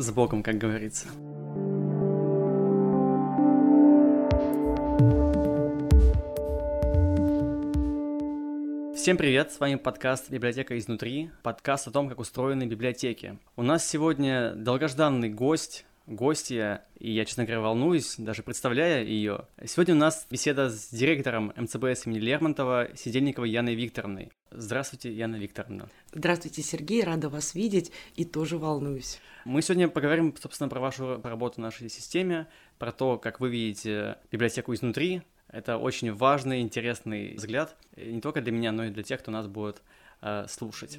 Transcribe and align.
с 0.00 0.10
Богом, 0.10 0.42
как 0.42 0.58
говорится. 0.58 1.08
Всем 8.96 9.16
привет, 9.16 9.50
с 9.50 9.58
вами 9.58 9.76
подкаст 9.76 10.30
«Библиотека 10.30 10.78
изнутри», 10.78 11.30
подкаст 11.42 11.88
о 11.88 11.90
том, 11.90 12.08
как 12.10 12.18
устроены 12.20 12.64
библиотеки. 12.64 13.38
У 13.56 13.62
нас 13.62 13.88
сегодня 13.88 14.52
долгожданный 14.54 15.30
гость, 15.30 15.86
гостья, 16.10 16.84
и 16.98 17.12
я, 17.12 17.24
честно 17.24 17.44
говоря, 17.44 17.60
волнуюсь, 17.60 18.16
даже 18.18 18.42
представляя 18.42 19.04
ее. 19.04 19.46
Сегодня 19.64 19.94
у 19.94 19.98
нас 19.98 20.26
беседа 20.28 20.68
с 20.68 20.90
директором 20.90 21.52
МЦБС 21.56 22.06
имени 22.06 22.18
Лермонтова 22.18 22.88
Сидельниковой 22.96 23.50
Яной 23.50 23.76
Викторовной. 23.76 24.30
Здравствуйте, 24.50 25.12
Яна 25.12 25.36
Викторовна. 25.36 25.88
Здравствуйте, 26.12 26.62
Сергей, 26.62 27.04
рада 27.04 27.28
вас 27.28 27.54
видеть 27.54 27.92
и 28.16 28.24
тоже 28.24 28.58
волнуюсь. 28.58 29.20
Мы 29.44 29.62
сегодня 29.62 29.88
поговорим, 29.88 30.34
собственно, 30.38 30.68
про 30.68 30.80
вашу 30.80 31.22
работу 31.22 31.54
в 31.56 31.58
нашей 31.58 31.88
системе, 31.88 32.48
про 32.78 32.90
то, 32.90 33.16
как 33.16 33.38
вы 33.40 33.48
видите 33.48 34.18
библиотеку 34.32 34.74
изнутри, 34.74 35.22
это 35.48 35.78
очень 35.78 36.12
важный, 36.12 36.60
интересный 36.60 37.34
взгляд, 37.34 37.76
не 37.96 38.20
только 38.20 38.40
для 38.40 38.52
меня, 38.52 38.72
но 38.72 38.84
и 38.84 38.90
для 38.90 39.02
тех, 39.02 39.20
кто 39.20 39.30
нас 39.30 39.46
будет 39.46 39.82
э, 40.22 40.46
слушать. 40.48 40.98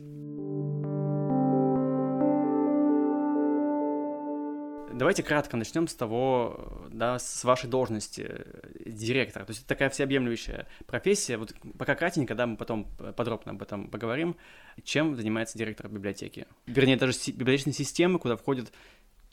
Давайте 4.94 5.24
кратко 5.24 5.58
начнем 5.58 5.88
с 5.88 5.96
того, 5.96 6.88
да, 6.92 7.18
с 7.18 7.44
вашей 7.44 7.70
должности 7.70 8.46
директора. 8.86 9.46
То 9.46 9.52
есть 9.52 9.62
это 9.62 9.70
такая 9.70 9.90
всеобъемлющая 9.90 10.68
профессия. 10.86 11.38
Вот 11.38 11.54
пока 11.78 11.96
кратенько, 11.96 12.36
да, 12.36 12.46
мы 12.46 12.58
потом 12.58 12.86
подробно 13.16 13.52
об 13.52 13.62
этом 13.62 13.90
поговорим. 13.90 14.36
Чем 14.84 15.16
занимается 15.16 15.58
директор 15.58 15.88
библиотеки? 15.88 16.46
Вернее, 16.66 16.98
даже 16.98 17.14
библиотечной 17.28 17.74
системы, 17.74 18.20
куда 18.20 18.36
входит 18.36 18.72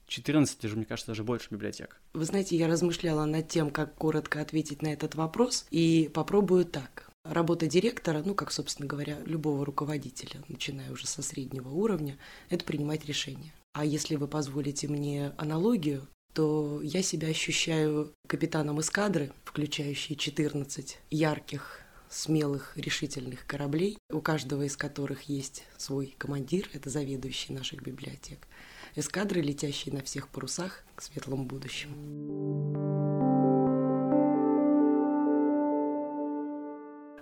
14, 0.06 0.60
даже, 0.60 0.76
мне 0.76 0.86
кажется, 0.86 1.10
даже 1.10 1.22
больше 1.22 1.48
библиотек. 1.50 2.00
Вы 2.14 2.24
знаете, 2.24 2.56
я 2.56 2.66
размышляла 2.66 3.24
над 3.26 3.48
тем, 3.48 3.70
как 3.70 3.94
коротко 3.94 4.40
ответить 4.40 4.80
на 4.80 4.88
этот 4.88 5.14
вопрос, 5.16 5.66
и 5.70 6.10
попробую 6.14 6.64
так. 6.64 7.10
Работа 7.24 7.66
директора, 7.66 8.22
ну, 8.24 8.34
как, 8.34 8.52
собственно 8.52 8.88
говоря, 8.88 9.18
любого 9.26 9.66
руководителя, 9.66 10.42
начиная 10.48 10.90
уже 10.90 11.06
со 11.06 11.20
среднего 11.20 11.68
уровня, 11.68 12.16
это 12.48 12.64
принимать 12.64 13.04
решения. 13.04 13.52
А 13.78 13.84
если 13.84 14.16
вы 14.16 14.26
позволите 14.26 14.88
мне 14.88 15.32
аналогию, 15.36 16.08
то 16.34 16.80
я 16.82 17.00
себя 17.00 17.28
ощущаю 17.28 18.12
капитаном 18.26 18.80
эскадры, 18.80 19.30
включающей 19.44 20.16
14 20.16 20.98
ярких 21.12 21.78
смелых, 22.08 22.76
решительных 22.76 23.46
кораблей, 23.46 23.96
у 24.10 24.20
каждого 24.20 24.64
из 24.64 24.76
которых 24.76 25.28
есть 25.28 25.62
свой 25.76 26.16
командир, 26.18 26.68
это 26.72 26.90
заведующий 26.90 27.52
наших 27.52 27.80
библиотек 27.80 28.48
эскадры, 28.96 29.42
летящие 29.42 29.94
на 29.94 30.02
всех 30.02 30.26
парусах 30.26 30.82
к 30.96 31.02
светлому 31.02 31.44
будущему. 31.44 31.94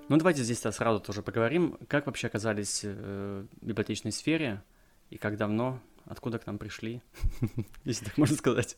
Ну, 0.08 0.16
давайте 0.16 0.42
здесь 0.42 0.60
сразу 0.60 1.00
тоже 1.00 1.20
поговорим, 1.20 1.76
как 1.86 2.06
вообще 2.06 2.28
оказались 2.28 2.80
э, 2.82 3.44
в 3.60 3.66
библиотечной 3.66 4.12
сфере 4.12 4.62
и 5.10 5.18
как 5.18 5.36
давно, 5.36 5.82
откуда 6.06 6.38
к 6.38 6.46
нам 6.46 6.58
пришли, 6.58 7.02
если 7.84 8.06
так 8.06 8.16
можно 8.16 8.36
сказать. 8.36 8.76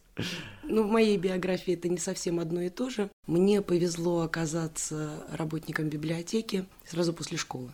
Ну, 0.65 0.83
в 0.83 0.91
моей 0.91 1.17
биографии 1.17 1.75
это 1.75 1.89
не 1.89 1.99
совсем 1.99 2.41
одно 2.41 2.63
и 2.63 2.69
то 2.71 2.91
же. 2.91 3.11
Мне 3.27 3.63
повезло 3.63 4.23
оказаться 4.23 5.25
работником 5.33 5.89
библиотеки 5.89 6.65
сразу 6.85 7.13
после 7.13 7.39
школы. 7.39 7.71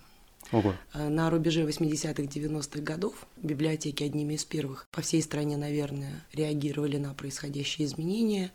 Ого. 0.52 0.74
Э, 0.92 1.08
на 1.08 1.30
рубеже 1.30 1.62
80-х, 1.62 2.22
90-х 2.22 2.80
годов 2.80 3.26
библиотеки 3.36 4.04
одними 4.04 4.34
из 4.34 4.44
первых 4.44 4.86
по 4.90 5.00
всей 5.00 5.22
стране, 5.22 5.56
наверное, 5.56 6.24
реагировали 6.32 6.98
на 6.98 7.14
происходящие 7.14 7.86
изменения. 7.86 8.52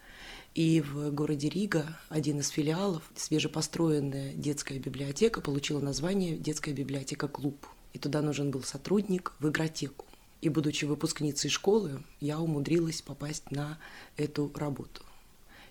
И 0.55 0.81
в 0.81 1.11
городе 1.11 1.49
Рига 1.49 1.97
один 2.09 2.39
из 2.39 2.49
филиалов, 2.49 3.03
свежепостроенная 3.15 4.33
детская 4.33 4.79
библиотека, 4.79 5.41
получила 5.41 5.79
название 5.79 6.37
«Детская 6.37 6.73
библиотека-клуб». 6.73 7.65
И 7.93 7.99
туда 7.99 8.21
нужен 8.21 8.51
был 8.51 8.63
сотрудник 8.63 9.33
в 9.39 9.49
игротеку. 9.49 10.05
И, 10.41 10.49
будучи 10.49 10.85
выпускницей 10.85 11.49
школы, 11.49 12.03
я 12.19 12.39
умудрилась 12.39 13.01
попасть 13.01 13.51
на 13.51 13.77
эту 14.15 14.51
работу. 14.55 15.01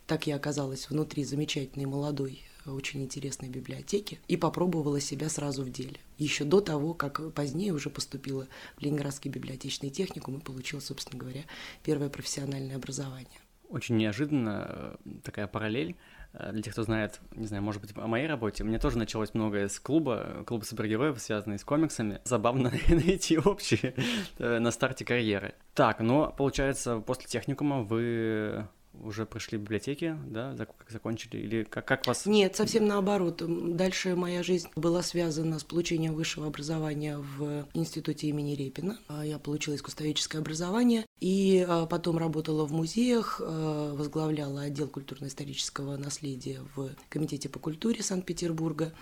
Так 0.06 0.26
я 0.26 0.36
оказалась 0.36 0.88
внутри 0.88 1.24
замечательной 1.24 1.86
молодой 1.86 2.42
очень 2.66 3.02
интересной 3.02 3.48
библиотеки 3.48 4.20
и 4.28 4.36
попробовала 4.36 5.00
себя 5.00 5.28
сразу 5.28 5.62
в 5.62 5.70
деле. 5.70 5.96
Еще 6.18 6.44
до 6.44 6.60
того, 6.60 6.94
как 6.94 7.32
позднее 7.32 7.72
уже 7.72 7.90
поступила 7.90 8.46
в 8.76 8.82
Ленинградский 8.82 9.30
библиотечный 9.30 9.90
техникум 9.90 10.38
и 10.38 10.42
получила, 10.42 10.80
собственно 10.80 11.18
говоря, 11.18 11.44
первое 11.82 12.08
профессиональное 12.08 12.76
образование. 12.76 13.40
Очень 13.68 13.96
неожиданно 13.96 14.98
э, 15.04 15.10
такая 15.22 15.46
параллель. 15.46 15.96
Э, 16.32 16.52
для 16.52 16.62
тех, 16.62 16.72
кто 16.72 16.82
знает, 16.82 17.20
не 17.34 17.46
знаю, 17.46 17.62
может 17.62 17.80
быть, 17.80 17.92
о 17.96 18.06
моей 18.06 18.26
работе, 18.26 18.64
мне 18.64 18.78
тоже 18.78 18.98
началось 18.98 19.34
многое 19.34 19.68
с 19.68 19.78
клуба, 19.78 20.44
клуба 20.46 20.64
супергероев, 20.64 21.18
связанные 21.20 21.58
с 21.58 21.64
комиксами. 21.64 22.20
Забавно 22.24 22.72
найти 22.88 23.38
общие 23.38 23.94
э, 24.38 24.58
на 24.58 24.70
старте 24.70 25.04
карьеры. 25.04 25.54
Так, 25.74 26.00
но 26.00 26.34
получается, 26.36 26.98
после 27.00 27.26
техникума 27.26 27.82
вы 27.82 28.66
уже 29.02 29.26
пришли 29.26 29.58
в 29.58 29.62
библиотеки, 29.62 30.16
да, 30.26 30.54
как 30.56 30.90
закончили, 30.90 31.36
или 31.36 31.64
как, 31.64 31.86
как 31.86 32.06
вас... 32.06 32.26
Нет, 32.26 32.56
совсем 32.56 32.86
наоборот. 32.86 33.42
Дальше 33.76 34.16
моя 34.16 34.42
жизнь 34.42 34.68
была 34.76 35.02
связана 35.02 35.58
с 35.58 35.64
получением 35.64 36.14
высшего 36.14 36.46
образования 36.46 37.18
в 37.18 37.66
институте 37.74 38.28
имени 38.28 38.54
Репина. 38.54 38.98
А, 39.08 39.24
я 39.24 39.38
получила 39.38 39.74
искусствоведческое 39.74 40.40
образование 40.40 41.04
и 41.20 41.64
а, 41.68 41.86
потом 41.86 42.18
работала 42.18 42.64
в 42.64 42.72
музеях, 42.72 43.40
а, 43.42 43.94
возглавляла 43.94 44.62
отдел 44.62 44.88
культурно-исторического 44.88 45.96
наследия 45.96 46.60
в 46.74 46.90
Комитете 47.08 47.48
по 47.48 47.58
культуре 47.58 48.02
Санкт-Петербурга. 48.02 48.92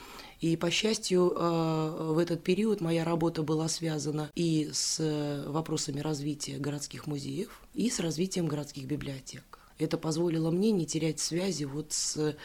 И, 0.40 0.56
по 0.56 0.70
счастью, 0.70 1.32
в 1.34 2.18
этот 2.18 2.42
период 2.42 2.82
моя 2.82 3.04
работа 3.04 3.42
была 3.42 3.68
связана 3.68 4.30
и 4.34 4.68
с 4.70 5.44
вопросами 5.46 6.00
развития 6.00 6.58
городских 6.58 7.06
музеев, 7.06 7.62
и 7.72 7.88
с 7.88 8.00
развитием 8.00 8.46
городских 8.46 8.84
библиотек. 8.84 9.55
Это 9.78 9.98
позволило 9.98 10.50
мне 10.50 10.70
не 10.70 10.87
терять 10.87 11.20
связи 11.20 11.64
вот 11.64 11.92
с 11.92 12.37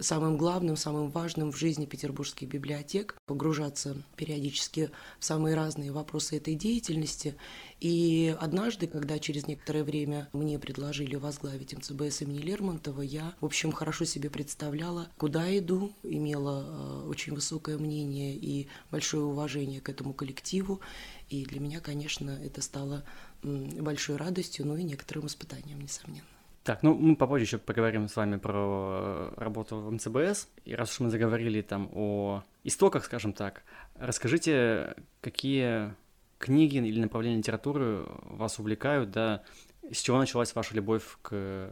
самым 0.00 0.36
главным, 0.36 0.76
самым 0.76 1.10
важным 1.10 1.50
в 1.50 1.56
жизни 1.56 1.86
петербургских 1.86 2.48
библиотек, 2.48 3.16
погружаться 3.26 3.96
периодически 4.14 4.90
в 5.18 5.24
самые 5.24 5.56
разные 5.56 5.92
вопросы 5.92 6.36
этой 6.36 6.54
деятельности. 6.54 7.34
И 7.80 8.36
однажды, 8.38 8.86
когда 8.86 9.18
через 9.18 9.46
некоторое 9.46 9.82
время 9.82 10.28
мне 10.32 10.58
предложили 10.58 11.16
возглавить 11.16 11.76
МЦБС 11.76 12.22
имени 12.22 12.38
Лермонтова, 12.38 13.02
я, 13.02 13.34
в 13.40 13.46
общем, 13.46 13.72
хорошо 13.72 14.04
себе 14.04 14.30
представляла, 14.30 15.08
куда 15.16 15.56
иду, 15.58 15.92
имела 16.02 16.64
э, 16.66 17.08
очень 17.08 17.34
высокое 17.34 17.78
мнение 17.78 18.36
и 18.36 18.68
большое 18.90 19.24
уважение 19.24 19.80
к 19.80 19.88
этому 19.88 20.12
коллективу. 20.12 20.80
И 21.28 21.44
для 21.44 21.60
меня, 21.60 21.80
конечно, 21.80 22.30
это 22.30 22.62
стало 22.62 23.04
большой 23.42 24.16
радостью, 24.16 24.66
но 24.66 24.76
и 24.76 24.82
некоторым 24.82 25.26
испытанием, 25.26 25.80
несомненно. 25.80 26.35
Так, 26.66 26.82
ну 26.82 26.94
мы 26.94 27.14
попозже 27.14 27.44
еще 27.44 27.58
поговорим 27.58 28.08
с 28.08 28.16
вами 28.16 28.38
про 28.38 29.30
работу 29.36 29.76
в 29.76 29.92
МЦБС. 29.92 30.48
И 30.64 30.74
раз 30.74 30.90
уж 30.90 30.98
мы 30.98 31.10
заговорили 31.10 31.62
там 31.62 31.88
о 31.94 32.42
истоках, 32.64 33.04
скажем 33.04 33.32
так, 33.32 33.62
расскажите, 33.94 34.96
какие 35.20 35.94
книги 36.38 36.78
или 36.78 37.00
направления 37.00 37.38
литературы 37.38 38.04
вас 38.24 38.58
увлекают, 38.58 39.12
да, 39.12 39.44
с 39.92 39.98
чего 39.98 40.18
началась 40.18 40.56
ваша 40.56 40.74
любовь 40.74 41.04
к 41.22 41.70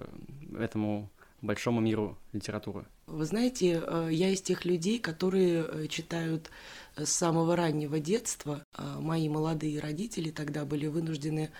этому 0.56 1.11
большому 1.43 1.81
миру 1.81 2.16
литературы? 2.32 2.87
Вы 3.09 3.25
знаете, 3.25 3.82
э, 3.84 4.09
я 4.12 4.31
из 4.31 4.43
тех 4.43 4.65
людей, 4.65 5.00
которые 5.00 5.65
э, 5.66 5.87
читают 5.88 6.53
с 6.97 7.11
самого 7.11 7.56
раннего 7.56 7.99
детства. 7.99 8.65
Мои 9.00 9.28
молодые 9.28 9.81
родители 9.81 10.31
тогда 10.31 10.65
были 10.65 10.87
вынуждены 10.87 11.50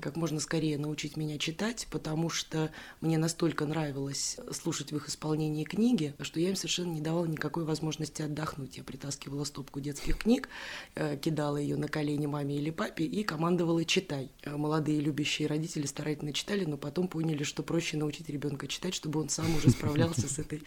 как 0.00 0.16
можно 0.16 0.40
скорее 0.40 0.78
научить 0.78 1.16
меня 1.16 1.38
читать, 1.38 1.86
потому 1.90 2.30
что 2.30 2.70
мне 3.00 3.18
настолько 3.18 3.66
нравилось 3.66 4.38
слушать 4.52 4.92
в 4.92 4.96
их 4.96 5.08
исполнении 5.08 5.64
книги, 5.64 6.14
что 6.20 6.40
я 6.40 6.50
им 6.50 6.56
совершенно 6.56 6.92
не 6.92 7.00
давала 7.00 7.26
никакой 7.26 7.64
возможности 7.64 8.22
отдохнуть. 8.22 8.76
Я 8.76 8.84
притаскивала 8.84 9.44
стопку 9.44 9.80
детских 9.80 10.18
книг, 10.18 10.48
э, 10.94 11.16
кидала 11.16 11.56
ее 11.56 11.76
на 11.76 11.88
колени 11.88 12.26
маме 12.26 12.56
или 12.56 12.70
папе 12.70 13.04
и 13.04 13.22
командовала 13.22 13.84
«читай». 13.84 14.30
Э, 14.42 14.56
молодые 14.56 15.00
любящие 15.00 15.48
родители 15.48 15.86
старательно 15.86 16.32
читали, 16.32 16.64
но 16.64 16.76
потом 16.76 17.08
поняли, 17.08 17.44
что 17.44 17.62
проще 17.62 17.96
научить 17.96 18.28
ребенка 18.28 18.66
читать, 18.66 18.94
чтобы 18.94 19.20
он 19.20 19.28
сам 19.28 19.54
уже 19.56 19.70
справлялся 19.70 20.28
с 20.28 20.38
этой 20.38 20.62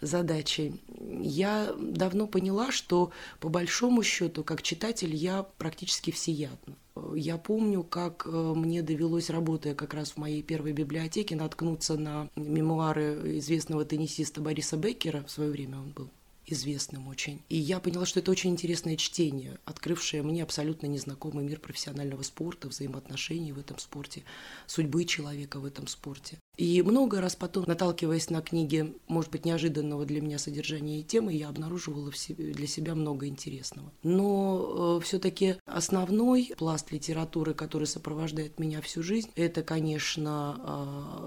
задачей. 0.00 0.80
Я 1.20 1.74
давно 1.78 2.26
поняла, 2.26 2.72
что 2.72 3.12
по 3.40 3.48
большому 3.48 4.02
счету, 4.02 4.44
как 4.44 4.62
читатель, 4.62 5.14
я 5.14 5.42
практически 5.42 6.10
всеядна. 6.10 6.76
Я 7.14 7.38
помню, 7.38 7.82
как 7.82 8.26
э, 8.26 8.30
мне 8.30 8.82
довелось, 8.82 9.30
работая 9.30 9.74
как 9.74 9.94
раз 9.94 10.12
в 10.12 10.16
моей 10.18 10.42
первой 10.42 10.72
библиотеке, 10.72 11.36
наткнуться 11.36 11.96
на 11.96 12.28
мемуары 12.36 13.38
известного 13.38 13.84
теннисиста 13.84 14.40
Бориса 14.40 14.76
Беккера, 14.76 15.24
в 15.24 15.30
свое 15.30 15.50
время 15.50 15.78
он 15.78 15.90
был 15.92 16.10
известным 16.52 17.08
очень. 17.08 17.42
И 17.48 17.56
я 17.56 17.80
поняла, 17.80 18.06
что 18.06 18.20
это 18.20 18.30
очень 18.30 18.50
интересное 18.50 18.96
чтение, 18.96 19.58
открывшее 19.64 20.22
мне 20.22 20.42
абсолютно 20.42 20.86
незнакомый 20.86 21.44
мир 21.44 21.58
профессионального 21.58 22.22
спорта, 22.22 22.68
взаимоотношений 22.68 23.52
в 23.52 23.58
этом 23.58 23.78
спорте, 23.78 24.22
судьбы 24.66 25.04
человека 25.04 25.58
в 25.58 25.64
этом 25.64 25.86
спорте. 25.86 26.38
И 26.58 26.82
много 26.82 27.20
раз 27.22 27.34
потом, 27.34 27.64
наталкиваясь 27.66 28.28
на 28.28 28.42
книги, 28.42 28.94
может 29.08 29.30
быть, 29.30 29.46
неожиданного 29.46 30.04
для 30.04 30.20
меня 30.20 30.38
содержания 30.38 31.00
и 31.00 31.02
темы, 31.02 31.32
я 31.32 31.48
обнаруживала 31.48 32.12
для 32.36 32.66
себя 32.66 32.94
много 32.94 33.26
интересного. 33.26 33.90
Но 34.02 34.98
э, 34.98 35.04
все-таки 35.04 35.56
основной 35.64 36.52
пласт 36.58 36.92
литературы, 36.92 37.54
который 37.54 37.86
сопровождает 37.86 38.58
меня 38.58 38.82
всю 38.82 39.02
жизнь, 39.02 39.30
это, 39.34 39.62
конечно, 39.62 40.60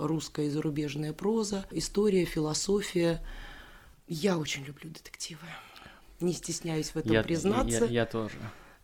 э, 0.02 0.06
русская 0.06 0.46
и 0.46 0.50
зарубежная 0.50 1.12
проза, 1.12 1.66
история, 1.72 2.26
философия. 2.26 3.22
Я 4.08 4.38
очень 4.38 4.64
люблю 4.64 4.90
детективы. 4.90 5.42
Не 6.20 6.34
стесняюсь 6.34 6.92
в 6.92 6.96
этом 6.96 7.12
я, 7.12 7.24
признаться. 7.24 7.86
Я, 7.86 8.02
я, 8.02 8.06
тоже 8.06 8.38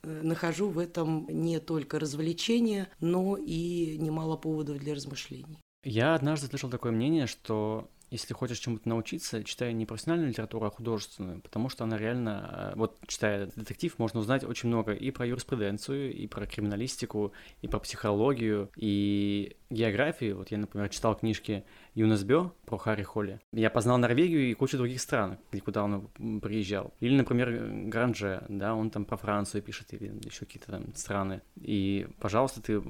э, 0.04 0.22
нахожу 0.24 0.70
в 0.70 0.80
этом 0.80 1.28
не 1.30 1.60
только 1.60 2.00
развлечение, 2.00 2.90
но 3.00 3.38
и 3.38 3.98
немало 3.98 4.36
поводов 4.36 4.80
для 4.80 4.96
размышлений. 4.96 5.60
Я 5.84 6.16
однажды 6.16 6.48
слышал 6.48 6.70
такое 6.70 6.92
мнение, 6.92 7.28
что 7.28 7.90
если 8.12 8.34
хочешь 8.34 8.60
чему-то 8.60 8.88
научиться, 8.88 9.44
читай 9.44 9.74
не 9.74 9.86
профессиональную 9.86 10.30
литературу, 10.30 10.66
а 10.66 10.70
художественную, 10.70 11.42
потому 11.42 11.70
что 11.70 11.86
она 11.86 11.98
реально, 11.98 12.72
э, 12.74 12.78
вот 12.78 12.98
читая 13.08 13.50
детектив, 13.56 13.98
можно 13.98 14.20
узнать 14.20 14.44
очень 14.44 14.68
много 14.68 14.92
и 14.92 15.12
про 15.12 15.26
юриспруденцию, 15.26 16.14
и 16.14 16.28
про 16.28 16.46
криминалистику, 16.46 17.32
и 17.62 17.68
про 17.68 17.80
психологию, 17.80 18.70
и 18.76 19.56
географию. 19.70 20.38
Вот 20.38 20.52
я, 20.52 20.58
например, 20.58 20.90
читал 20.90 21.16
книжки 21.16 21.64
Юнас 21.96 22.24
Бё 22.24 22.52
про 22.66 22.78
Харри 22.78 23.04
Холли. 23.04 23.40
Я 23.54 23.70
познал 23.70 23.98
Норвегию 23.98 24.50
и 24.50 24.54
кучу 24.54 24.78
других 24.78 25.00
стран, 25.00 25.38
куда 25.64 25.84
он 25.84 26.10
приезжал. 26.42 26.94
Или, 27.00 27.16
например, 27.16 27.88
Гранже, 27.88 28.46
да, 28.50 28.76
он 28.76 28.90
там 28.90 29.06
про 29.06 29.16
Францию 29.16 29.62
пишет, 29.62 29.94
или 29.94 30.14
еще 30.26 30.46
какие-то 30.46 30.72
там 30.72 30.94
страны. 30.96 31.42
И, 31.56 32.08
пожалуйста, 32.20 32.62
ты 32.62 32.82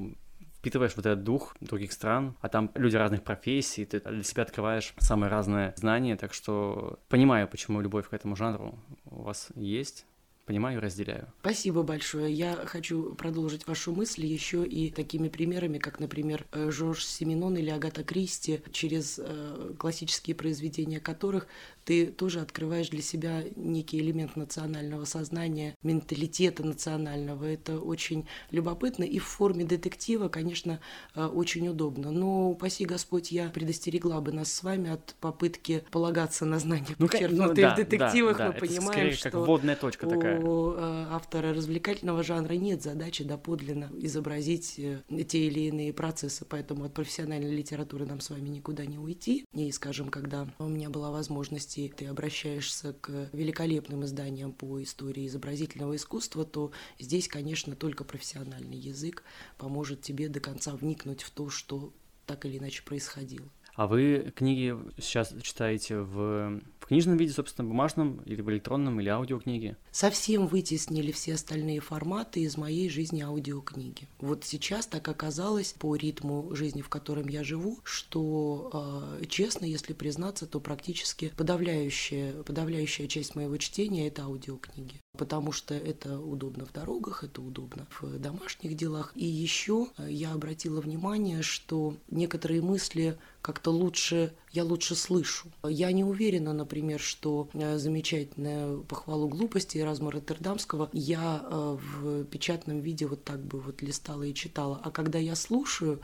впитываешь 0.61 0.95
вот 0.95 1.07
этот 1.07 1.23
дух 1.23 1.55
других 1.59 1.91
стран, 1.91 2.35
а 2.39 2.47
там 2.47 2.69
люди 2.75 2.95
разных 2.95 3.23
профессий, 3.23 3.83
ты 3.83 3.99
для 3.99 4.21
себя 4.21 4.43
открываешь 4.43 4.93
самые 4.99 5.31
разные 5.31 5.73
знания, 5.75 6.15
так 6.15 6.35
что 6.35 6.99
понимаю, 7.09 7.47
почему 7.47 7.81
любовь 7.81 8.07
к 8.07 8.13
этому 8.13 8.35
жанру 8.35 8.77
у 9.05 9.23
вас 9.23 9.49
есть 9.55 10.05
понимаю 10.51 10.79
и 10.79 10.81
разделяю. 10.81 11.27
Спасибо 11.39 11.81
большое. 11.81 12.33
Я 12.33 12.55
хочу 12.65 13.15
продолжить 13.15 13.65
вашу 13.67 13.93
мысль 13.93 14.25
еще 14.25 14.65
и 14.65 14.91
такими 14.91 15.29
примерами, 15.29 15.77
как, 15.77 16.01
например, 16.01 16.45
э, 16.51 16.69
Жорж 16.71 17.05
Семенон 17.05 17.55
или 17.55 17.69
Агата 17.69 18.03
Кристи, 18.03 18.59
через 18.73 19.17
э, 19.17 19.73
классические 19.79 20.35
произведения 20.35 20.99
которых 20.99 21.47
ты 21.85 22.07
тоже 22.07 22.41
открываешь 22.41 22.89
для 22.89 23.01
себя 23.01 23.43
некий 23.55 23.99
элемент 23.99 24.35
национального 24.35 25.05
сознания, 25.05 25.75
менталитета 25.83 26.63
национального. 26.63 27.45
Это 27.45 27.79
очень 27.79 28.27
любопытно 28.51 29.03
и 29.03 29.19
в 29.19 29.25
форме 29.25 29.63
детектива, 29.63 30.27
конечно, 30.27 30.79
э, 31.15 31.25
очень 31.25 31.67
удобно. 31.69 32.11
Но, 32.11 32.51
упаси 32.51 32.85
Господь, 32.85 33.31
я 33.31 33.49
предостерегла 33.49 34.21
бы 34.21 34.31
нас 34.31 34.51
с 34.51 34.63
вами 34.63 34.91
от 34.91 35.15
попытки 35.21 35.83
полагаться 35.91 36.45
на 36.45 36.59
знания, 36.59 36.95
ну, 36.97 37.07
подчеркнутые 37.07 37.47
ну, 37.47 37.55
да, 37.55 37.73
в 37.73 37.77
детективах. 37.77 38.37
Да, 38.37 38.47
Мы 38.47 38.53
да, 38.53 38.59
понимаем, 38.59 39.07
это 39.07 39.17
что 39.17 39.31
как 39.31 39.47
вводная 39.47 39.75
точка 39.75 40.07
такая. 40.07 40.40
У 40.43 40.73
э, 40.73 41.07
автора 41.09 41.53
развлекательного 41.53 42.23
жанра 42.23 42.53
нет 42.53 42.83
задачи 42.83 43.23
доподлинно 43.23 43.89
изобразить 43.93 44.75
э, 44.77 45.01
те 45.27 45.47
или 45.47 45.61
иные 45.61 45.93
процессы, 45.93 46.45
поэтому 46.45 46.85
от 46.85 46.93
профессиональной 46.93 47.55
литературы 47.55 48.05
нам 48.05 48.19
с 48.19 48.29
вами 48.29 48.49
никуда 48.49 48.85
не 48.85 48.97
уйти. 48.97 49.45
И, 49.53 49.71
скажем, 49.71 50.09
когда 50.09 50.47
у 50.59 50.67
меня 50.67 50.89
была 50.89 51.11
возможность 51.11 51.71
области 51.71 51.93
ты 51.95 52.07
обращаешься 52.07 52.93
к 52.93 53.29
великолепным 53.33 54.03
изданиям 54.03 54.51
по 54.51 54.81
истории 54.81 55.27
изобразительного 55.27 55.95
искусства, 55.95 56.45
то 56.45 56.71
здесь, 56.99 57.27
конечно, 57.27 57.75
только 57.75 58.03
профессиональный 58.03 58.77
язык 58.77 59.23
поможет 59.57 60.01
тебе 60.01 60.29
до 60.29 60.39
конца 60.39 60.75
вникнуть 60.75 61.23
в 61.23 61.31
то, 61.31 61.49
что 61.49 61.93
так 62.25 62.45
или 62.45 62.57
иначе 62.57 62.83
происходило. 62.83 63.47
А 63.75 63.87
вы 63.87 64.31
книги 64.35 64.75
сейчас 64.97 65.33
читаете 65.41 65.99
в 65.99 66.61
книжном 66.91 67.15
виде, 67.15 67.31
собственно, 67.31 67.69
бумажном, 67.69 68.21
или 68.25 68.41
в 68.41 68.49
электронном, 68.51 68.99
или 68.99 69.07
аудиокниге? 69.07 69.77
Совсем 69.91 70.45
вытеснили 70.45 71.13
все 71.13 71.35
остальные 71.35 71.79
форматы 71.79 72.41
из 72.41 72.57
моей 72.57 72.89
жизни 72.89 73.21
аудиокниги. 73.21 74.09
Вот 74.19 74.43
сейчас 74.43 74.87
так 74.87 75.07
оказалось 75.07 75.71
по 75.71 75.95
ритму 75.95 76.53
жизни, 76.53 76.81
в 76.81 76.89
котором 76.89 77.29
я 77.29 77.45
живу, 77.45 77.79
что, 77.83 79.17
э, 79.21 79.25
честно, 79.27 79.63
если 79.63 79.93
признаться, 79.93 80.45
то 80.45 80.59
практически 80.59 81.31
подавляющая, 81.37 82.33
подавляющая 82.43 83.07
часть 83.07 83.35
моего 83.35 83.55
чтения– 83.55 84.07
это 84.09 84.23
аудиокниги 84.23 84.99
потому 85.17 85.51
что 85.51 85.75
это 85.75 86.19
удобно 86.19 86.65
в 86.65 86.71
дорогах, 86.71 87.23
это 87.23 87.41
удобно 87.41 87.85
в 87.99 88.17
домашних 88.17 88.75
делах. 88.75 89.11
И 89.15 89.25
еще 89.25 89.87
э, 89.97 90.07
я 90.09 90.33
обратила 90.33 90.81
внимание, 90.81 91.41
что 91.41 91.95
некоторые 92.09 92.61
мысли 92.61 93.19
как-то 93.41 93.71
лучше, 93.71 94.33
я 94.51 94.63
лучше 94.63 94.95
слышу. 94.95 95.47
Я 95.63 95.91
не 95.91 96.03
уверена, 96.03 96.53
например, 96.53 96.99
что 96.99 97.49
э, 97.53 97.77
замечательную 97.77 98.83
похвалу 98.83 99.27
глупости 99.27 99.77
Эразма 99.77 100.11
Роттердамского 100.11 100.89
я 100.93 101.41
э, 101.43 101.77
в 101.79 102.25
печатном 102.25 102.81
виде 102.81 103.07
вот 103.07 103.23
так 103.23 103.39
бы 103.43 103.59
вот 103.59 103.81
листала 103.81 104.23
и 104.23 104.33
читала. 104.33 104.79
А 104.83 104.91
когда 104.91 105.19
я 105.19 105.35
слушаю, 105.35 106.01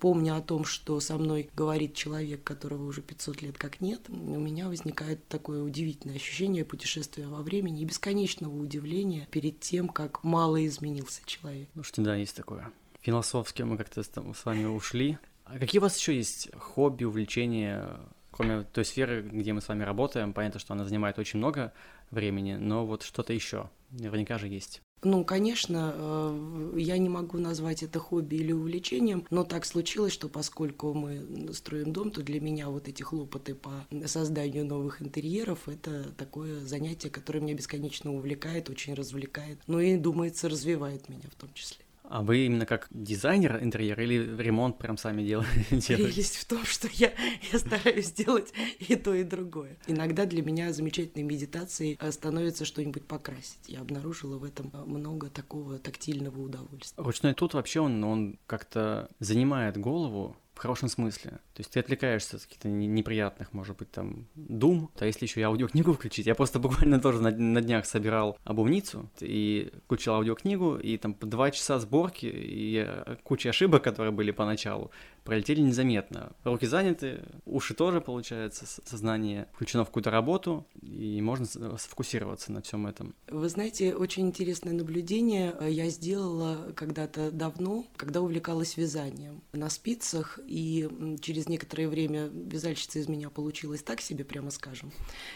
помня 0.00 0.36
о 0.36 0.42
том, 0.42 0.64
что 0.64 1.00
со 1.00 1.16
мной 1.16 1.48
говорит 1.54 1.94
человек, 1.94 2.44
которого 2.44 2.84
уже 2.84 3.00
500 3.00 3.42
лет 3.42 3.58
как 3.58 3.80
нет, 3.80 4.02
у 4.08 4.38
меня 4.38 4.68
возникает 4.68 5.26
такое 5.28 5.62
удивительное 5.62 6.16
ощущение 6.16 6.64
путешествия 6.64 7.26
во 7.26 7.42
времени 7.42 7.82
и 7.82 7.84
бесконечного 7.84 8.54
удивления 8.54 9.26
перед 9.30 9.60
тем, 9.60 9.88
как 9.88 10.22
мало 10.24 10.64
изменился 10.66 11.22
человек. 11.24 11.68
Ну 11.74 11.82
что, 11.82 12.02
да, 12.02 12.16
есть 12.16 12.36
такое. 12.36 12.70
Философски 13.00 13.62
мы 13.62 13.76
как-то 13.76 14.02
с 14.02 14.44
вами 14.44 14.64
ушли. 14.64 15.18
А 15.44 15.58
какие 15.58 15.78
у 15.78 15.82
вас 15.82 15.98
еще 15.98 16.16
есть 16.16 16.50
хобби, 16.56 17.04
увлечения, 17.04 18.00
кроме 18.30 18.62
той 18.62 18.84
сферы, 18.84 19.22
где 19.22 19.52
мы 19.52 19.60
с 19.60 19.68
вами 19.68 19.82
работаем? 19.82 20.32
Понятно, 20.32 20.58
что 20.58 20.72
она 20.74 20.84
занимает 20.84 21.18
очень 21.18 21.38
много 21.38 21.72
времени, 22.10 22.54
но 22.54 22.86
вот 22.86 23.02
что-то 23.02 23.32
еще 23.32 23.68
наверняка 23.90 24.38
же 24.38 24.48
есть. 24.48 24.80
Ну, 25.04 25.22
конечно, 25.22 25.92
э, 25.94 26.74
я 26.78 26.96
не 26.96 27.10
могу 27.10 27.36
назвать 27.38 27.82
это 27.82 27.98
хобби 27.98 28.36
или 28.36 28.52
увлечением, 28.52 29.26
но 29.28 29.44
так 29.44 29.66
случилось, 29.66 30.14
что 30.14 30.30
поскольку 30.30 30.94
мы 30.94 31.52
строим 31.52 31.92
дом, 31.92 32.10
то 32.10 32.22
для 32.22 32.40
меня 32.40 32.70
вот 32.70 32.88
эти 32.88 33.02
хлопоты 33.02 33.54
по 33.54 33.86
созданию 34.06 34.64
новых 34.64 35.02
интерьеров– 35.02 35.58
это 35.68 36.10
такое 36.14 36.58
занятие, 36.60 37.10
которое 37.10 37.40
меня 37.40 37.54
бесконечно 37.54 38.14
увлекает, 38.14 38.70
очень 38.70 38.94
развлекает, 38.94 39.60
ну 39.66 39.78
и, 39.78 39.98
думается, 39.98 40.48
развивает 40.48 41.10
меня 41.10 41.28
в 41.30 41.34
том 41.38 41.52
числе. 41.52 41.83
А 42.06 42.22
вы 42.22 42.44
именно 42.46 42.66
как 42.66 42.86
дизайнер 42.90 43.62
интерьера 43.62 44.04
или 44.04 44.36
ремонт 44.40 44.78
прям 44.78 44.98
сами 44.98 45.22
делаете? 45.26 45.96
Есть 45.96 46.36
в 46.36 46.44
том, 46.44 46.64
что 46.64 46.86
я, 46.92 47.12
я 47.50 47.58
стараюсь 47.58 48.12
делать 48.12 48.52
и 48.78 48.94
то, 48.94 49.14
и 49.14 49.24
другое. 49.24 49.78
Иногда 49.86 50.26
для 50.26 50.42
меня 50.42 50.72
замечательной 50.72 51.24
медитацией 51.24 51.96
э, 51.98 52.12
становится 52.12 52.66
что-нибудь 52.66 53.06
покрасить. 53.06 53.68
Я 53.68 53.80
обнаружила 53.80 54.36
в 54.36 54.44
этом 54.44 54.70
э, 54.74 54.84
много 54.84 55.30
такого 55.30 55.78
тактильного 55.78 56.40
удовольствия. 56.40 57.02
Ручной 57.02 57.34
тут 57.34 57.54
вообще 57.54 57.80
он, 57.80 58.04
он 58.04 58.38
как-то 58.46 59.08
занимает 59.18 59.78
голову, 59.78 60.36
в 60.54 60.58
хорошем 60.58 60.88
смысле. 60.88 61.32
То 61.32 61.60
есть 61.60 61.70
ты 61.70 61.80
отвлекаешься 61.80 62.36
от 62.36 62.42
каких-то 62.42 62.68
неприятных, 62.68 63.52
может 63.52 63.76
быть, 63.76 63.90
там, 63.90 64.26
дум. 64.34 64.90
А 64.98 65.06
если 65.06 65.26
еще 65.26 65.40
и 65.40 65.42
аудиокнигу 65.42 65.92
включить, 65.94 66.26
я 66.26 66.34
просто 66.34 66.58
буквально 66.58 67.00
тоже 67.00 67.20
на, 67.20 67.30
на 67.30 67.60
днях 67.60 67.86
собирал 67.86 68.38
обувницу 68.44 69.10
и 69.20 69.72
включил 69.84 70.14
аудиокнигу, 70.14 70.76
и 70.76 70.96
там 70.96 71.16
два 71.20 71.50
часа 71.50 71.78
сборки 71.78 72.30
и 72.32 72.88
куча 73.24 73.50
ошибок, 73.50 73.82
которые 73.82 74.12
были 74.12 74.30
поначалу, 74.30 74.90
пролетели 75.24 75.60
незаметно. 75.60 76.32
Руки 76.44 76.66
заняты, 76.66 77.22
уши 77.46 77.74
тоже, 77.74 78.00
получается, 78.00 78.66
сознание 78.84 79.48
включено 79.54 79.84
в 79.84 79.88
какую-то 79.88 80.10
работу, 80.10 80.66
и 80.82 81.20
можно 81.20 81.46
сфокусироваться 81.46 82.52
на 82.52 82.62
всем 82.62 82.86
этом. 82.86 83.14
Вы 83.28 83.48
знаете, 83.48 83.94
очень 83.94 84.26
интересное 84.26 84.72
наблюдение 84.72 85.56
я 85.68 85.88
сделала 85.88 86.72
когда-то 86.76 87.30
давно, 87.30 87.86
когда 87.96 88.20
увлекалась 88.20 88.76
вязанием 88.76 89.42
на 89.52 89.70
спицах, 89.70 90.38
и 90.46 90.88
через 91.20 91.48
некоторое 91.48 91.88
время 91.88 92.26
вязальщица 92.26 92.98
из 92.98 93.08
меня 93.08 93.30
получилась 93.30 93.82
так 93.82 94.00
себе, 94.00 94.24
прямо 94.24 94.50
скажем. 94.50 94.92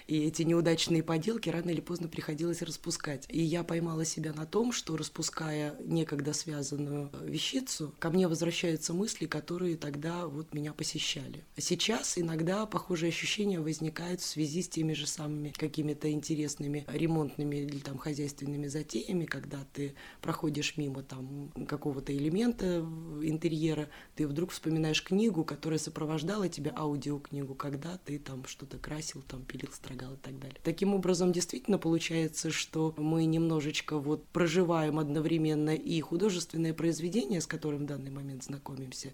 И 0.07 0.19
эти 0.19 0.43
неудачные 0.43 1.03
поделки 1.03 1.49
рано 1.49 1.71
или 1.71 1.81
поздно 1.81 2.09
приходилось 2.09 2.63
распускать. 2.63 3.27
И 3.31 3.41
я 3.41 3.65
поймала 3.65 4.05
себя 4.05 4.33
на 4.35 4.45
том, 4.45 4.73
что 4.73 4.97
распуская 4.97 5.77
некогда 5.81 6.35
связанную 6.35 7.11
вещицу, 7.23 7.95
ко 7.99 8.11
мне 8.11 8.29
возвращаются 8.29 8.93
мысли, 8.93 9.27
которые 9.27 9.78
тогда 9.79 10.27
вот 10.27 10.53
меня 10.53 10.73
посещали. 10.73 11.45
А 11.57 11.61
сейчас 11.61 12.19
иногда 12.19 12.67
похожие 12.67 13.09
ощущения 13.09 13.61
возникают 13.61 14.21
в 14.21 14.27
связи 14.27 14.63
с 14.63 14.69
теми 14.69 14.93
же 14.93 15.07
самыми 15.07 15.53
какими-то 15.57 16.11
интересными 16.11 16.85
ремонтными 16.89 17.57
или 17.57 17.79
там 17.79 17.99
хозяйственными 17.99 18.67
затеями, 18.67 19.25
когда 19.25 19.65
ты 19.73 19.95
проходишь 20.21 20.77
мимо 20.77 21.03
там 21.03 21.51
какого-то 21.67 22.15
элемента 22.15 22.81
интерьера, 23.23 23.89
ты 24.15 24.27
вдруг 24.27 24.51
вспоминаешь 24.51 25.03
книгу, 25.03 25.45
которая 25.45 25.79
сопровождала 25.79 26.49
тебя, 26.49 26.73
аудиокнигу, 26.77 27.55
когда 27.55 27.99
ты 28.05 28.19
там 28.19 28.45
что-то 28.47 28.79
красил, 28.79 29.23
там 29.23 29.45
пилил, 29.45 29.71
строгал 29.73 30.15
и 30.15 30.19
так 30.19 30.39
далее. 30.39 30.59
Таким 30.63 30.95
образом, 30.95 31.33
действительно 31.33 31.79
получается, 31.79 32.51
что 32.51 32.95
мы 32.97 33.25
немножечко 33.25 33.99
вот 33.99 34.27
проживаем 34.29 34.99
одновременно 34.99 35.75
и 35.75 36.01
художественное 36.01 36.75
произведение, 36.75 37.41
с 37.41 37.47
которым 37.47 37.85
в 37.85 37.87
данный 37.87 38.11
момент 38.11 38.45
знакомимся, 38.45 39.13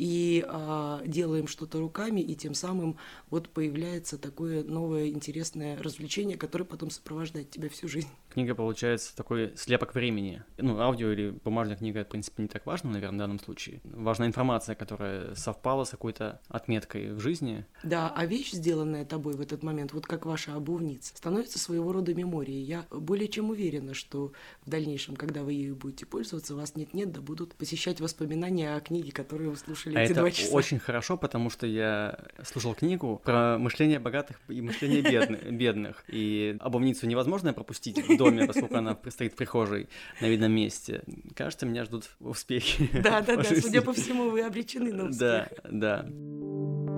и 0.00 0.42
а, 0.48 1.02
делаем 1.04 1.46
что-то 1.46 1.78
руками, 1.78 2.22
и 2.22 2.34
тем 2.34 2.54
самым 2.54 2.96
вот 3.28 3.50
появляется 3.50 4.16
такое 4.16 4.64
новое 4.64 5.08
интересное 5.08 5.76
развлечение, 5.76 6.38
которое 6.38 6.64
потом 6.64 6.90
сопровождает 6.90 7.50
тебя 7.50 7.68
всю 7.68 7.86
жизнь. 7.86 8.08
Книга 8.32 8.54
получается 8.54 9.14
такой 9.16 9.52
слепок 9.56 9.94
времени. 9.94 10.42
Ну, 10.56 10.80
аудио 10.80 11.10
или 11.10 11.30
бумажная 11.30 11.76
книга, 11.76 12.04
в 12.04 12.08
принципе, 12.08 12.42
не 12.42 12.48
так 12.48 12.64
важно, 12.66 12.90
наверное, 12.90 13.16
в 13.16 13.20
данном 13.20 13.40
случае. 13.40 13.80
Важна 13.84 14.26
информация, 14.26 14.74
которая 14.74 15.34
совпала 15.34 15.84
с 15.84 15.90
какой-то 15.90 16.40
отметкой 16.48 17.12
в 17.12 17.20
жизни. 17.20 17.66
Да, 17.82 18.12
а 18.14 18.26
вещь, 18.26 18.52
сделанная 18.52 19.04
тобой 19.04 19.34
в 19.34 19.40
этот 19.40 19.62
момент, 19.62 19.92
вот 19.92 20.06
как 20.06 20.26
ваша 20.26 20.54
обувница, 20.54 21.16
становится 21.16 21.58
своего 21.58 21.92
рода 21.92 22.14
меморией. 22.14 22.62
Я 22.62 22.86
более 22.90 23.28
чем 23.28 23.50
уверена, 23.50 23.94
что 23.94 24.32
в 24.64 24.70
дальнейшем, 24.70 25.16
когда 25.16 25.42
вы 25.42 25.52
ею 25.54 25.74
будете 25.74 26.06
пользоваться, 26.06 26.54
вас 26.54 26.76
нет-нет, 26.76 27.12
да 27.12 27.20
будут 27.20 27.54
посещать 27.54 28.00
воспоминания 28.00 28.74
о 28.76 28.80
книге, 28.80 29.12
которые 29.12 29.50
вы 29.50 29.56
слушали 29.56 29.96
а 29.96 30.02
эти 30.02 30.12
это 30.12 30.20
два 30.20 30.30
часа. 30.30 30.54
очень 30.54 30.78
хорошо, 30.78 31.16
потому 31.16 31.50
что 31.50 31.66
я 31.66 32.18
слушал 32.44 32.74
книгу 32.74 33.20
про 33.24 33.58
мышление 33.58 33.98
богатых 33.98 34.38
и 34.48 34.60
мышление 34.60 35.02
бедных. 35.50 36.04
И 36.08 36.56
обувницу 36.60 37.06
невозможно 37.06 37.52
пропустить 37.52 37.98
доме, 38.20 38.46
поскольку 38.46 38.76
она 38.76 38.96
стоит 39.08 39.32
в 39.32 39.36
прихожей 39.36 39.88
на 40.20 40.26
видном 40.26 40.52
месте. 40.52 41.02
Кажется, 41.34 41.66
меня 41.66 41.84
ждут 41.84 42.10
успехи. 42.20 42.88
Да, 42.92 43.20
да, 43.26 43.36
да. 43.36 43.44
Судя 43.44 43.82
по 43.82 43.92
всему, 43.92 44.30
вы 44.30 44.42
обречены 44.42 44.92
на 44.92 45.04
успех. 45.08 45.48
Да, 45.64 46.04
да. 46.04 46.89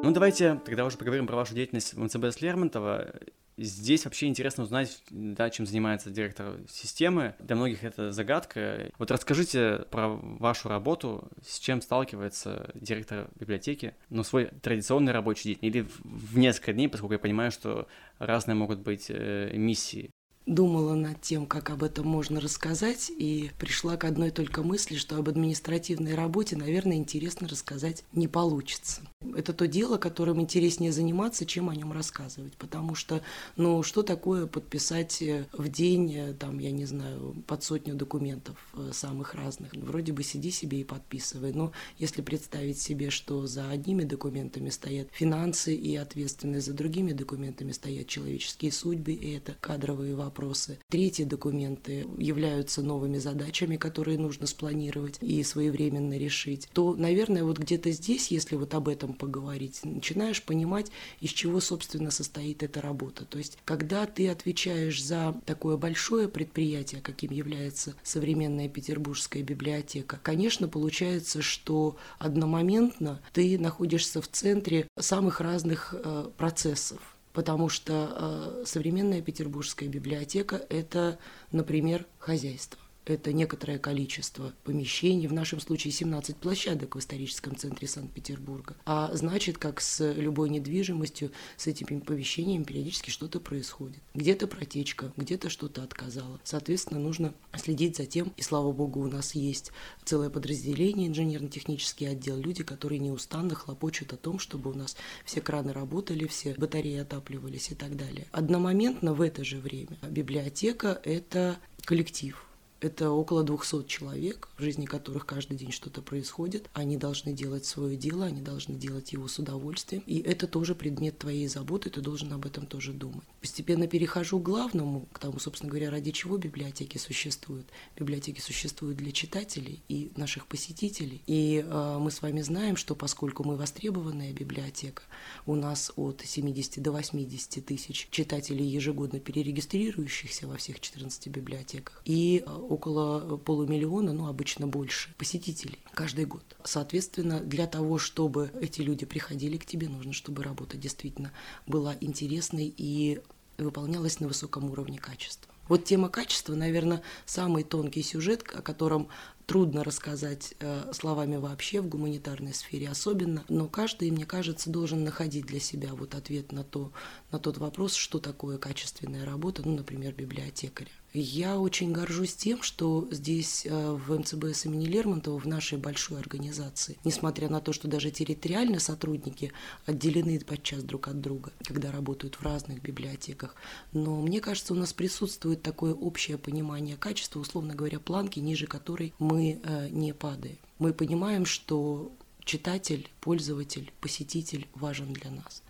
Ну, 0.00 0.12
давайте 0.12 0.60
тогда 0.64 0.84
уже 0.84 0.96
поговорим 0.96 1.26
про 1.26 1.34
вашу 1.34 1.54
деятельность 1.54 1.94
в 1.94 2.00
МЦБ 2.00 2.26
с 2.26 2.40
Лермонтова. 2.40 3.14
Здесь 3.56 4.04
вообще 4.04 4.26
интересно 4.26 4.62
узнать, 4.62 5.02
да, 5.10 5.50
чем 5.50 5.66
занимается 5.66 6.10
директор 6.10 6.54
системы. 6.68 7.34
Для 7.40 7.56
многих 7.56 7.82
это 7.82 8.12
загадка. 8.12 8.92
Вот 8.98 9.10
расскажите 9.10 9.86
про 9.90 10.08
вашу 10.08 10.68
работу, 10.68 11.28
с 11.44 11.58
чем 11.58 11.82
сталкивается 11.82 12.70
директор 12.74 13.28
библиотеки, 13.40 13.96
ну, 14.08 14.22
свой 14.22 14.46
традиционный 14.62 15.12
рабочий 15.12 15.54
день, 15.54 15.58
или 15.62 15.86
в 16.04 16.38
несколько 16.38 16.72
дней, 16.72 16.88
поскольку 16.88 17.14
я 17.14 17.18
понимаю, 17.18 17.50
что 17.50 17.88
разные 18.20 18.54
могут 18.54 18.78
быть 18.78 19.06
э, 19.08 19.50
миссии 19.54 20.12
думала 20.48 20.94
над 20.94 21.20
тем, 21.20 21.46
как 21.46 21.70
об 21.70 21.82
этом 21.84 22.06
можно 22.06 22.40
рассказать, 22.40 23.10
и 23.10 23.50
пришла 23.58 23.96
к 23.96 24.04
одной 24.04 24.30
только 24.30 24.62
мысли, 24.62 24.96
что 24.96 25.16
об 25.16 25.28
административной 25.28 26.14
работе, 26.14 26.56
наверное, 26.56 26.96
интересно 26.96 27.46
рассказать 27.46 28.04
не 28.12 28.26
получится. 28.26 29.02
Это 29.36 29.52
то 29.52 29.66
дело, 29.66 29.98
которым 29.98 30.40
интереснее 30.40 30.92
заниматься, 30.92 31.46
чем 31.46 31.68
о 31.68 31.74
нем 31.74 31.92
рассказывать, 31.92 32.54
потому 32.54 32.94
что, 32.94 33.22
ну, 33.56 33.82
что 33.82 34.02
такое 34.02 34.46
подписать 34.46 35.22
э, 35.22 35.46
в 35.52 35.68
день, 35.68 36.14
э, 36.14 36.34
там, 36.34 36.58
я 36.58 36.70
не 36.70 36.84
знаю, 36.84 37.36
под 37.46 37.62
сотню 37.62 37.94
документов 37.94 38.56
э, 38.74 38.90
самых 38.92 39.34
разных. 39.34 39.72
Вроде 39.74 40.12
бы 40.12 40.22
сиди 40.22 40.50
себе 40.50 40.80
и 40.80 40.84
подписывай, 40.84 41.52
но 41.52 41.72
если 41.98 42.22
представить 42.22 42.80
себе, 42.80 43.10
что 43.10 43.46
за 43.46 43.70
одними 43.70 44.04
документами 44.04 44.70
стоят 44.70 45.08
финансы 45.12 45.74
и 45.74 45.96
ответственность, 45.96 46.66
за 46.66 46.72
другими 46.72 47.12
документами 47.12 47.72
стоят 47.72 48.06
человеческие 48.06 48.72
судьбы, 48.72 49.12
и 49.12 49.32
это 49.36 49.56
кадровые 49.60 50.14
вопросы. 50.14 50.78
Третьи 50.88 51.24
документы 51.24 52.06
являются 52.18 52.82
новыми 52.82 53.18
задачами, 53.18 53.76
которые 53.76 54.18
нужно 54.18 54.46
спланировать 54.46 55.18
и 55.20 55.42
своевременно 55.42 56.16
решить. 56.16 56.68
То, 56.72 56.94
наверное, 56.94 57.44
вот 57.44 57.58
где-то 57.58 57.90
здесь, 57.90 58.30
если 58.30 58.56
вот 58.56 58.74
об 58.74 58.88
этом 58.88 59.14
поговорить, 59.18 59.80
начинаешь 59.84 60.42
понимать, 60.42 60.90
из 61.20 61.30
чего, 61.30 61.60
собственно, 61.60 62.10
состоит 62.10 62.62
эта 62.62 62.80
работа. 62.80 63.24
То 63.24 63.38
есть, 63.38 63.58
когда 63.64 64.06
ты 64.06 64.28
отвечаешь 64.28 65.02
за 65.02 65.34
такое 65.44 65.76
большое 65.76 66.28
предприятие, 66.28 67.00
каким 67.00 67.32
является 67.32 67.94
современная 68.02 68.68
петербургская 68.68 69.42
библиотека, 69.42 70.18
конечно, 70.22 70.68
получается, 70.68 71.42
что 71.42 71.96
одномоментно 72.18 73.20
ты 73.32 73.58
находишься 73.58 74.22
в 74.22 74.28
центре 74.28 74.88
самых 74.98 75.40
разных 75.40 75.94
э, 75.96 76.30
процессов 76.36 77.00
потому 77.34 77.68
что 77.68 77.92
э, 78.10 78.64
современная 78.66 79.22
петербургская 79.22 79.88
библиотека– 79.88 80.60
это, 80.70 81.20
например, 81.52 82.04
хозяйство 82.18 82.80
это 83.10 83.32
некоторое 83.32 83.78
количество 83.78 84.52
помещений, 84.64 85.26
в 85.26 85.32
нашем 85.32 85.60
случае 85.60 85.92
17 85.92 86.36
площадок 86.36 86.94
в 86.94 86.98
историческом 86.98 87.56
центре 87.56 87.88
Санкт-Петербурга. 87.88 88.76
А 88.84 89.10
значит, 89.14 89.58
как 89.58 89.80
с 89.80 90.12
любой 90.12 90.50
недвижимостью, 90.50 91.32
с 91.56 91.66
этими 91.66 92.00
помещениями 92.00 92.64
периодически 92.64 93.10
что-то 93.10 93.40
происходит. 93.40 94.00
Где-то 94.14 94.46
протечка, 94.46 95.12
где-то 95.16 95.50
что-то 95.50 95.82
отказало. 95.82 96.40
Соответственно, 96.44 97.00
нужно 97.00 97.34
следить 97.56 97.96
за 97.96 98.06
тем, 98.06 98.32
и 98.36 98.42
слава 98.42 98.72
богу, 98.72 99.00
у 99.00 99.08
нас 99.08 99.34
есть 99.34 99.72
целое 100.04 100.30
подразделение, 100.30 101.08
инженерно-технический 101.08 102.06
отдел, 102.06 102.36
люди, 102.36 102.62
которые 102.62 102.98
неустанно 102.98 103.54
хлопочут 103.54 104.12
о 104.12 104.16
том, 104.16 104.38
чтобы 104.38 104.70
у 104.70 104.74
нас 104.74 104.96
все 105.24 105.40
краны 105.40 105.72
работали, 105.72 106.26
все 106.26 106.54
батареи 106.54 106.98
отапливались 106.98 107.70
и 107.70 107.74
так 107.74 107.96
далее. 107.96 108.26
Одномоментно 108.32 109.14
в 109.14 109.20
это 109.20 109.44
же 109.44 109.58
время 109.58 109.98
библиотека– 110.08 111.00
это 111.04 111.58
коллектив, 111.84 112.47
это 112.80 113.10
около 113.10 113.42
200 113.42 113.86
человек, 113.86 114.48
в 114.56 114.62
жизни 114.62 114.86
которых 114.86 115.26
каждый 115.26 115.56
день 115.56 115.72
что-то 115.72 116.00
происходит. 116.00 116.70
Они 116.72 116.96
должны 116.96 117.32
делать 117.32 117.64
свое 117.64 117.96
дело, 117.96 118.26
они 118.26 118.40
должны 118.40 118.74
делать 118.74 119.12
его 119.12 119.26
с 119.28 119.38
удовольствием. 119.38 120.02
И 120.06 120.20
это 120.20 120.46
тоже 120.46 120.74
предмет 120.74 121.18
твоей 121.18 121.48
заботы, 121.48 121.90
ты 121.90 122.00
должен 122.00 122.32
об 122.32 122.46
этом 122.46 122.66
тоже 122.66 122.92
думать. 122.92 123.24
Постепенно 123.40 123.86
перехожу 123.86 124.38
к 124.38 124.44
главному, 124.44 125.06
к 125.12 125.18
тому, 125.18 125.38
собственно 125.38 125.70
говоря, 125.70 125.90
ради 125.90 126.12
чего 126.12 126.36
библиотеки 126.36 126.98
существуют. 126.98 127.66
Библиотеки 127.98 128.40
существуют 128.40 128.98
для 128.98 129.12
читателей 129.12 129.82
и 129.88 130.12
наших 130.16 130.46
посетителей. 130.46 131.22
И 131.26 131.64
э, 131.66 131.98
мы 131.98 132.10
с 132.10 132.22
вами 132.22 132.42
знаем, 132.42 132.76
что 132.76 132.94
поскольку 132.94 133.44
мы 133.44 133.56
востребованная 133.56 134.32
библиотека, 134.32 135.02
у 135.46 135.54
нас 135.54 135.92
от 135.96 136.22
70 136.24 136.82
до 136.82 136.92
80 136.92 137.64
тысяч 137.64 138.08
читателей 138.10 138.66
ежегодно 138.66 139.18
перерегистрирующихся 139.18 140.46
во 140.46 140.56
всех 140.56 140.80
14 140.80 141.28
библиотеках. 141.28 142.02
И 142.04 142.44
э, 142.46 142.67
около 142.68 143.36
полумиллиона, 143.38 144.12
ну, 144.12 144.28
обычно 144.28 144.66
больше, 144.66 145.14
посетителей 145.16 145.78
каждый 145.94 146.26
год. 146.26 146.44
Соответственно, 146.64 147.40
для 147.40 147.66
того, 147.66 147.98
чтобы 147.98 148.50
эти 148.60 148.82
люди 148.82 149.06
приходили 149.06 149.56
к 149.56 149.66
тебе, 149.66 149.88
нужно, 149.88 150.12
чтобы 150.12 150.42
работа 150.42 150.76
действительно 150.76 151.32
была 151.66 151.96
интересной 152.00 152.72
и 152.76 153.20
выполнялась 153.56 154.20
на 154.20 154.28
высоком 154.28 154.70
уровне 154.70 154.98
качества. 154.98 155.52
Вот 155.68 155.84
тема 155.84 156.08
качества, 156.08 156.54
наверное, 156.54 157.02
самый 157.26 157.62
тонкий 157.62 158.02
сюжет, 158.02 158.42
о 158.54 158.62
котором 158.62 159.08
трудно 159.46 159.84
рассказать 159.84 160.54
э, 160.60 160.92
словами 160.92 161.36
вообще 161.36 161.80
в 161.80 161.88
гуманитарной 161.88 162.54
сфере 162.54 162.88
особенно, 162.88 163.44
но 163.48 163.66
каждый, 163.66 164.10
мне 164.10 164.26
кажется, 164.26 164.70
должен 164.70 165.04
находить 165.04 165.46
для 165.46 165.60
себя 165.60 165.94
вот 165.94 166.14
ответ 166.14 166.52
на, 166.52 166.64
то, 166.64 166.92
на 167.30 167.38
тот 167.38 167.58
вопрос, 167.58 167.94
что 167.94 168.18
такое 168.18 168.58
качественная 168.58 169.24
работа, 169.24 169.62
ну, 169.64 169.76
например, 169.76 170.14
библиотекаря. 170.14 170.90
Я 171.20 171.58
очень 171.58 171.90
горжусь 171.90 172.36
тем, 172.36 172.62
что 172.62 173.08
здесь 173.10 173.66
э, 173.66 173.92
в 173.92 174.16
МЦБС 174.16 174.66
имени 174.66 174.86
Лермонтова, 174.86 175.36
в 175.40 175.46
нашей 175.48 175.76
большой 175.76 176.20
организации, 176.20 176.96
несмотря 177.02 177.48
на 177.48 177.60
то, 177.60 177.72
что 177.72 177.88
даже 177.88 178.12
территориально 178.12 178.78
сотрудники 178.78 179.52
отделены 179.84 180.38
подчас 180.38 180.84
друг 180.84 181.08
от 181.08 181.20
друга, 181.20 181.52
когда 181.64 181.90
работают 181.90 182.36
в 182.36 182.42
разных 182.42 182.80
библиотеках, 182.82 183.56
но 183.92 184.20
мне 184.20 184.40
кажется, 184.40 184.74
у 184.74 184.76
нас 184.76 184.92
присутствует 184.92 185.60
такое 185.60 185.92
общее 185.92 186.38
понимание 186.38 186.96
качества, 186.96 187.40
условно 187.40 187.74
говоря, 187.74 187.98
планки, 187.98 188.38
ниже 188.38 188.68
которой 188.68 189.12
мы 189.18 189.60
э, 189.60 189.88
не 189.90 190.14
падаем. 190.14 190.58
Мы 190.78 190.92
понимаем, 190.92 191.46
что 191.46 192.12
читатель, 192.44 193.10
пользователь, 193.20 193.92
посетитель 194.00 194.68
важен 194.74 195.12
для 195.12 195.32
нас. 195.32 195.64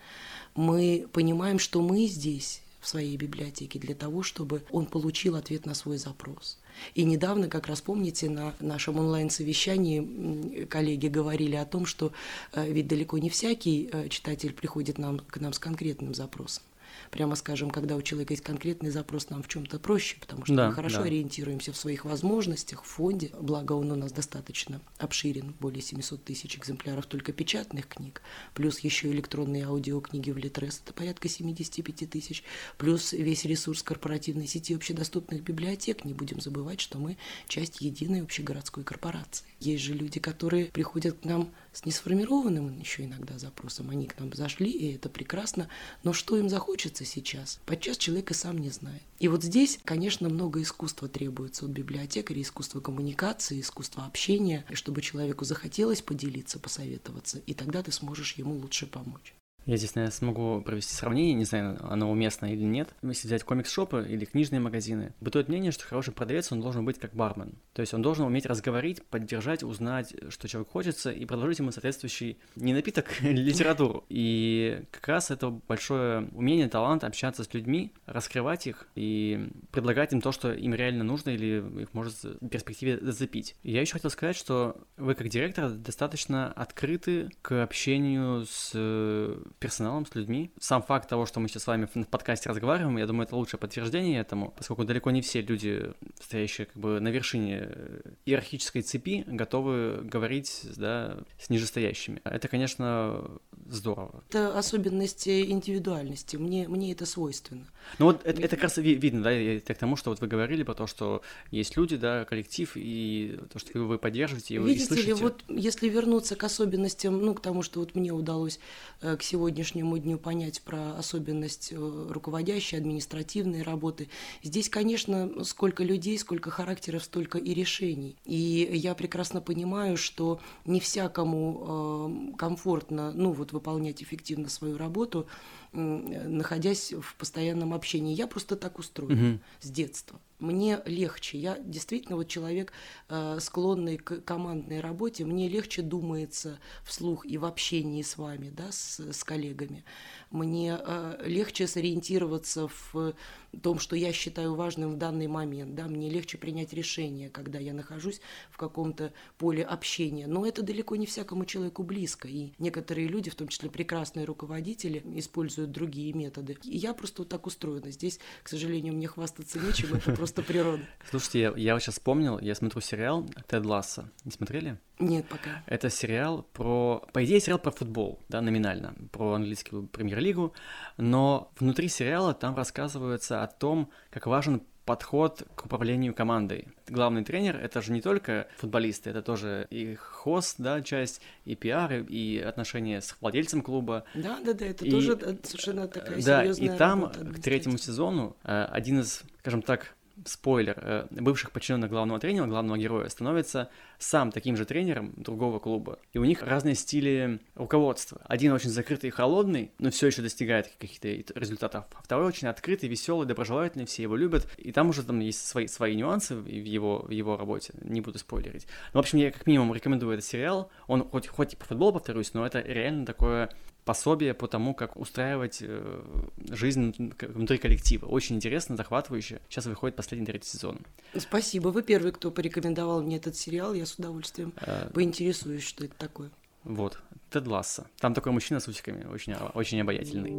Мы 0.54 1.08
понимаем, 1.10 1.58
что 1.58 1.80
мы 1.80 2.06
здесь 2.06 2.60
в 2.80 2.88
своей 2.88 3.16
библиотеке 3.16 3.78
для 3.78 3.94
того, 3.94 4.22
чтобы 4.22 4.62
он 4.70 4.86
получил 4.86 5.36
ответ 5.36 5.66
на 5.66 5.74
свой 5.74 5.98
запрос. 5.98 6.58
И 6.94 7.04
недавно, 7.04 7.48
как 7.48 7.66
раз 7.66 7.80
помните, 7.80 8.30
на 8.30 8.54
нашем 8.60 8.98
онлайн-совещании 8.98 10.64
коллеги 10.66 11.08
говорили 11.08 11.56
о 11.56 11.64
том, 11.64 11.86
что 11.86 12.12
э, 12.52 12.70
ведь 12.70 12.86
далеко 12.86 13.18
не 13.18 13.30
всякий 13.30 13.88
э, 13.92 14.08
читатель 14.08 14.52
приходит 14.52 14.98
нам, 14.98 15.18
к 15.18 15.38
нам 15.38 15.52
с 15.52 15.58
конкретным 15.58 16.14
запросом. 16.14 16.62
Прямо 17.10 17.34
скажем, 17.34 17.70
когда 17.70 17.96
у 17.96 18.02
человека 18.02 18.32
есть 18.32 18.44
конкретный 18.44 18.90
запрос, 18.90 19.30
нам 19.30 19.42
в 19.42 19.48
чем-то 19.48 19.78
проще, 19.78 20.16
потому 20.20 20.44
что 20.44 20.54
Да, 20.54 20.68
мы 20.68 20.74
хорошо 20.74 20.98
да. 20.98 21.04
ориентируемся 21.04 21.72
в 21.72 21.76
своих 21.76 22.04
возможностях, 22.04 22.84
в 22.84 22.86
фонде. 22.86 23.30
Благо 23.40 23.72
он 23.72 23.90
у 23.92 23.96
нас 23.96 24.12
достаточно 24.12 24.80
обширен, 24.98 25.54
более 25.60 25.82
700 25.82 26.24
тысяч 26.24 26.56
экземпляров 26.56 27.06
только 27.06 27.32
печатных 27.32 27.88
книг, 27.88 28.22
плюс 28.54 28.80
еще 28.80 29.10
электронные 29.10 29.66
аудиокниги 29.66 30.30
в 30.30 30.38
Литрес, 30.38 30.80
это 30.84 30.92
порядка 30.92 31.28
75 31.28 32.10
тысяч, 32.10 32.44
плюс 32.76 33.12
весь 33.12 33.44
ресурс 33.44 33.82
корпоративной 33.82 34.46
сети 34.46 34.74
общедоступных 34.74 35.42
библиотек. 35.42 36.04
Не 36.04 36.14
будем 36.14 36.40
забывать, 36.40 36.80
что 36.80 36.98
мы 36.98 37.16
часть 37.48 37.80
единой 37.80 38.22
общегородской 38.22 38.84
корпорации. 38.84 39.46
Есть 39.60 39.84
же 39.84 39.94
люди, 39.94 40.20
которые 40.20 40.66
приходят 40.66 41.18
к 41.20 41.24
нам 41.24 41.50
с 41.78 41.84
несформированным 41.84 42.80
еще 42.80 43.04
иногда 43.04 43.38
запросом. 43.38 43.90
Они 43.90 44.08
к 44.08 44.18
нам 44.18 44.32
зашли, 44.32 44.68
и 44.68 44.96
это 44.96 45.08
прекрасно. 45.08 45.68
Но 46.02 46.12
что 46.12 46.36
им 46.36 46.48
захочется 46.48 47.04
сейчас? 47.04 47.60
Подчас 47.66 47.98
человек 47.98 48.32
и 48.32 48.34
сам 48.34 48.58
не 48.58 48.70
знает. 48.70 49.02
И 49.20 49.28
вот 49.28 49.44
здесь, 49.44 49.78
конечно, 49.84 50.28
много 50.28 50.60
искусства 50.60 51.08
требуется 51.08 51.66
от 51.66 51.70
библиотекаря, 51.70 52.42
искусства 52.42 52.80
коммуникации, 52.80 53.60
искусства 53.60 54.06
общения, 54.06 54.64
чтобы 54.72 55.02
человеку 55.02 55.44
захотелось 55.44 56.02
поделиться, 56.02 56.58
посоветоваться, 56.58 57.38
и 57.46 57.54
тогда 57.54 57.84
ты 57.84 57.92
сможешь 57.92 58.32
ему 58.32 58.56
лучше 58.56 58.88
помочь. 58.88 59.36
Я 59.68 59.76
здесь, 59.76 59.94
наверное, 59.94 60.14
смогу 60.14 60.62
провести 60.62 60.94
сравнение, 60.94 61.34
не 61.34 61.44
знаю, 61.44 61.78
оно 61.82 62.10
уместно 62.10 62.46
или 62.46 62.62
нет. 62.62 62.88
Если 63.02 63.26
взять 63.26 63.44
комикс-шопы 63.44 64.06
или 64.08 64.24
книжные 64.24 64.60
магазины, 64.60 65.12
бытует 65.20 65.48
мнение, 65.48 65.72
что 65.72 65.84
хороший 65.84 66.14
продавец, 66.14 66.50
он 66.50 66.62
должен 66.62 66.86
быть 66.86 66.98
как 66.98 67.12
бармен. 67.14 67.58
То 67.74 67.82
есть 67.82 67.92
он 67.92 68.00
должен 68.00 68.24
уметь 68.24 68.46
разговорить, 68.46 69.04
поддержать, 69.04 69.62
узнать, 69.62 70.14
что 70.30 70.48
человек 70.48 70.70
хочется, 70.70 71.10
и 71.10 71.26
предложить 71.26 71.58
ему 71.58 71.70
соответствующий 71.70 72.38
не 72.56 72.72
напиток, 72.72 73.08
а 73.20 73.24
литературу. 73.28 74.06
И 74.08 74.84
как 74.90 75.06
раз 75.06 75.30
это 75.30 75.50
большое 75.50 76.28
умение, 76.32 76.68
талант 76.68 77.04
общаться 77.04 77.44
с 77.44 77.52
людьми, 77.52 77.92
раскрывать 78.06 78.66
их 78.66 78.88
и 78.94 79.50
предлагать 79.70 80.14
им 80.14 80.22
то, 80.22 80.32
что 80.32 80.50
им 80.50 80.74
реально 80.74 81.04
нужно 81.04 81.28
или 81.28 81.82
их 81.82 81.92
может 81.92 82.14
в 82.22 82.48
перспективе 82.48 82.98
зацепить. 83.02 83.54
Я 83.62 83.82
еще 83.82 83.92
хотел 83.92 84.10
сказать, 84.10 84.36
что 84.36 84.80
вы 84.96 85.14
как 85.14 85.28
директор 85.28 85.68
достаточно 85.68 86.50
открыты 86.52 87.28
к 87.42 87.62
общению 87.62 88.46
с 88.46 88.72
э, 88.74 89.42
персоналом, 89.58 90.06
с 90.06 90.14
людьми. 90.14 90.50
Сам 90.60 90.82
факт 90.82 91.08
того, 91.08 91.26
что 91.26 91.40
мы 91.40 91.48
сейчас 91.48 91.64
с 91.64 91.66
вами 91.66 91.86
в 91.92 92.06
подкасте 92.06 92.48
разговариваем, 92.50 92.96
я 92.98 93.06
думаю, 93.06 93.26
это 93.26 93.36
лучшее 93.36 93.58
подтверждение 93.60 94.20
этому, 94.20 94.52
поскольку 94.56 94.84
далеко 94.84 95.10
не 95.10 95.20
все 95.22 95.40
люди, 95.42 95.92
стоящие 96.20 96.66
как 96.66 96.76
бы 96.76 97.00
на 97.00 97.08
вершине 97.08 97.68
э, 97.70 98.00
иерархической 98.26 98.82
цепи, 98.82 99.24
готовы 99.26 100.00
говорить 100.02 100.62
да, 100.76 101.18
с 101.40 101.50
нижестоящими. 101.50 102.20
Это, 102.24 102.48
конечно, 102.48 103.24
здорово. 103.68 104.22
Это 104.28 104.56
особенности 104.58 105.50
индивидуальности. 105.50 106.36
Мне, 106.36 106.68
мне 106.68 106.92
это 106.92 107.06
свойственно. 107.06 107.66
Ну 107.98 108.06
вот 108.06 108.24
это, 108.24 108.40
это 108.40 108.56
как 108.56 108.64
раз 108.64 108.78
ви- 108.78 108.94
видно, 108.94 109.22
да, 109.22 109.32
это 109.32 109.74
к 109.74 109.78
тому, 109.78 109.96
что 109.96 110.10
вот 110.10 110.20
вы 110.20 110.26
говорили 110.26 110.62
про 110.62 110.74
то, 110.74 110.86
что 110.86 111.22
есть 111.50 111.76
люди, 111.76 111.96
да, 111.96 112.24
коллектив, 112.24 112.70
и 112.74 113.38
то, 113.52 113.58
что 113.58 113.78
вы 113.78 113.98
поддерживаете, 113.98 114.54
и 114.54 114.58
вы 114.58 114.70
и 114.70 114.74
Видите 114.74 114.94
ли, 114.94 115.02
слышите. 115.02 115.22
вот 115.22 115.44
если 115.48 115.88
вернуться 115.88 116.36
к 116.36 116.44
особенностям, 116.44 117.20
ну, 117.20 117.34
к 117.34 117.40
тому, 117.40 117.62
что 117.62 117.80
вот 117.80 117.94
мне 117.94 118.12
удалось 118.12 118.58
э, 119.00 119.16
к 119.16 119.22
сегодняшнему 119.38 119.96
дню 119.98 120.18
понять 120.18 120.60
про 120.62 120.96
особенность 120.98 121.68
э, 121.70 122.06
руководящей, 122.10 122.76
административной 122.76 123.62
работы, 123.62 124.08
здесь, 124.42 124.68
конечно, 124.68 125.44
сколько 125.44 125.84
людей, 125.84 126.18
сколько 126.18 126.50
характеров, 126.50 127.04
столько 127.04 127.38
и 127.38 127.54
решений. 127.54 128.16
И 128.24 128.68
я 128.72 128.96
прекрасно 128.96 129.40
понимаю, 129.40 129.96
что 129.96 130.40
не 130.64 130.80
всякому 130.80 132.32
э, 132.32 132.36
комфортно, 132.36 133.12
ну, 133.12 133.30
вот 133.30 133.52
выполнять 133.52 134.02
эффективно 134.02 134.48
свою 134.48 134.76
работу, 134.76 135.28
находясь 135.72 136.92
в 136.92 137.14
постоянном 137.16 137.74
общении. 137.74 138.14
Я 138.14 138.26
просто 138.26 138.56
так 138.56 138.80
устроена 138.80 139.14
Мгм. 139.14 139.40
с 139.60 139.70
детства. 139.70 140.18
Мне 140.38 140.80
легче. 140.86 141.36
Я 141.38 141.58
действительно 141.58 142.16
вот 142.16 142.28
человек, 142.28 142.72
э, 143.08 143.38
склонный 143.40 143.96
к 143.96 144.20
командной 144.20 144.80
работе. 144.80 145.24
Мне 145.24 145.48
легче 145.48 145.82
думается 145.82 146.60
вслух 146.84 147.26
и 147.26 147.38
в 147.38 147.44
общении 147.44 148.02
с 148.02 148.16
вами, 148.16 148.50
да, 148.50 148.70
с, 148.70 149.00
с 149.00 149.24
коллегами. 149.24 149.84
Мне 150.30 150.78
э, 150.80 151.22
легче 151.24 151.66
сориентироваться 151.66 152.68
в 152.68 153.14
том, 153.62 153.78
что 153.78 153.96
я 153.96 154.12
считаю 154.12 154.54
важным 154.54 154.92
в 154.92 154.98
данный 154.98 155.26
момент. 155.26 155.74
Да, 155.74 155.88
мне 155.88 156.08
легче 156.08 156.38
принять 156.38 156.72
решение, 156.72 157.30
когда 157.30 157.58
я 157.58 157.72
нахожусь 157.72 158.20
в 158.50 158.58
каком-то 158.58 159.12
поле 159.38 159.64
общения. 159.64 160.26
Но 160.26 160.46
это 160.46 160.62
далеко 160.62 160.96
не 160.96 161.06
всякому 161.06 161.46
человеку 161.46 161.82
близко. 161.82 162.28
И 162.28 162.52
некоторые 162.58 163.08
люди, 163.08 163.30
в 163.30 163.34
том 163.34 163.48
числе 163.48 163.70
прекрасные 163.70 164.24
руководители, 164.24 165.02
используют 165.16 165.72
другие 165.72 166.12
методы. 166.12 166.58
И 166.62 166.76
я 166.76 166.94
просто 166.94 167.22
вот 167.22 167.28
так 167.28 167.46
устроена. 167.46 167.90
Здесь, 167.90 168.20
к 168.42 168.48
сожалению, 168.48 168.94
мне 168.94 169.08
хвастаться 169.08 169.58
нечем, 169.58 169.94
это 169.94 170.12
просто 170.12 170.27
природа. 170.42 170.82
Слушайте, 171.10 171.40
я, 171.40 171.52
я 171.56 171.72
вот 171.74 171.82
сейчас 171.82 171.94
вспомнил, 171.94 172.38
я 172.38 172.54
смотрю 172.54 172.80
сериал 172.80 173.28
Тед 173.46 173.64
Ласса. 173.64 174.10
Не 174.24 174.30
смотрели? 174.30 174.78
Нет, 174.98 175.26
пока. 175.28 175.62
Это 175.66 175.90
сериал 175.90 176.42
про... 176.52 177.04
По 177.12 177.24
идее, 177.24 177.40
сериал 177.40 177.58
про 177.58 177.70
футбол, 177.70 178.20
да, 178.28 178.40
номинально, 178.40 178.94
про 179.12 179.34
английскую 179.34 179.86
премьер-лигу, 179.86 180.54
но 180.96 181.52
внутри 181.58 181.88
сериала 181.88 182.34
там 182.34 182.56
рассказывается 182.56 183.42
о 183.42 183.46
том, 183.46 183.90
как 184.10 184.26
важен 184.26 184.62
подход 184.88 185.42
к 185.54 185.66
управлению 185.66 186.14
командой. 186.14 186.68
Главный 186.88 187.22
тренер— 187.22 187.56
это 187.62 187.82
же 187.82 187.92
не 187.92 188.00
только 188.00 188.48
футболисты, 188.56 189.10
это 189.10 189.20
тоже 189.20 189.66
и 189.68 189.94
хост, 189.96 190.54
да, 190.56 190.80
часть, 190.80 191.20
и 191.44 191.54
пиар, 191.54 191.92
и 191.92 192.38
отношения 192.38 193.02
с 193.02 193.14
владельцем 193.20 193.60
клуба. 193.60 194.04
Да, 194.14 194.38
да, 194.42 194.54
да, 194.54 194.64
это 194.64 194.86
И- 194.86 194.90
тоже 194.90 195.12
э, 195.20 195.36
совершенно 195.42 195.88
такая 195.88 196.22
Да, 196.22 196.40
серьезная 196.40 196.74
и 196.74 196.78
там 196.78 197.02
работа 197.02 197.24
к 197.26 197.38
третьему 197.38 197.76
сезону 197.76 198.34
э, 198.44 198.64
один 198.64 199.00
из, 199.00 199.24
скажем 199.40 199.60
так, 199.60 199.94
спойлер, 200.24 200.78
э, 200.80 201.06
бывших 201.10 201.52
подчиненных 201.52 201.90
главного 201.90 202.20
тренера, 202.20 202.46
главного 202.46 202.78
героя, 202.78 203.08
становится 203.08 203.70
сам 203.98 204.32
таким 204.32 204.56
же 204.56 204.64
тренером 204.64 205.12
другого 205.16 205.58
клуба. 205.58 205.98
И 206.12 206.18
у 206.18 206.24
них 206.24 206.42
разные 206.42 206.74
стили 206.74 207.40
руководства. 207.54 208.20
Один 208.24 208.52
очень 208.52 208.70
закрытый 208.70 209.08
и 209.08 209.10
холодный, 209.10 209.72
но 209.78 209.90
все 209.90 210.08
еще 210.08 210.22
достигает 210.22 210.68
каких-то 210.78 211.08
результатов. 211.38 211.84
А 211.94 212.02
второй 212.02 212.26
очень 212.26 212.48
открытый, 212.48 212.88
веселый, 212.88 213.26
доброжелательный, 213.26 213.86
все 213.86 214.02
его 214.02 214.16
любят. 214.16 214.48
И 214.56 214.72
там 214.72 214.90
уже 214.90 215.02
там 215.02 215.20
есть 215.20 215.46
свои, 215.46 215.66
свои 215.66 215.96
нюансы 215.96 216.36
в 216.36 216.46
его, 216.46 217.00
в 217.00 217.10
его 217.10 217.36
работе. 217.36 217.74
Не 217.82 218.00
буду 218.00 218.18
спойлерить. 218.18 218.66
Ну, 218.92 219.00
в 219.00 219.02
общем, 219.02 219.18
я 219.18 219.30
как 219.30 219.46
минимум 219.46 219.74
рекомендую 219.74 220.14
этот 220.14 220.24
сериал. 220.24 220.70
Он 220.86 221.08
хоть, 221.08 221.26
хоть 221.28 221.54
и 221.54 221.56
по 221.56 221.64
футболу, 221.64 221.92
повторюсь, 221.92 222.34
но 222.34 222.46
это 222.46 222.60
реально 222.60 223.06
такое 223.06 223.50
пособие 223.88 224.34
по 224.34 224.46
тому, 224.48 224.74
как 224.74 224.98
устраивать 224.98 225.60
э, 225.62 226.02
жизнь 226.50 226.94
внутри 227.22 227.56
коллектива. 227.56 228.04
Очень 228.04 228.36
интересно, 228.36 228.76
захватывающе. 228.76 229.40
Сейчас 229.48 229.64
выходит 229.64 229.96
последний 229.96 230.26
третий 230.26 230.46
сезон. 230.50 230.80
Спасибо, 231.16 231.68
вы 231.68 231.82
первый, 231.82 232.12
кто 232.12 232.30
порекомендовал 232.30 233.00
мне 233.02 233.16
этот 233.16 233.34
сериал, 233.34 233.72
я 233.72 233.86
с 233.86 233.94
удовольствием 233.94 234.52
Э, 234.60 234.90
поинтересуюсь, 234.92 235.64
что 235.66 235.86
это 235.86 235.94
такое. 235.96 236.30
вот. 236.64 236.98
Тед 237.30 237.46
Ласса. 237.46 237.86
Там 237.98 238.12
такой 238.12 238.32
мужчина 238.32 238.60
с 238.60 238.68
усиками, 238.68 239.04
очень, 239.04 239.32
о- 239.32 239.50
очень 239.54 239.80
обаятельный. 239.80 240.32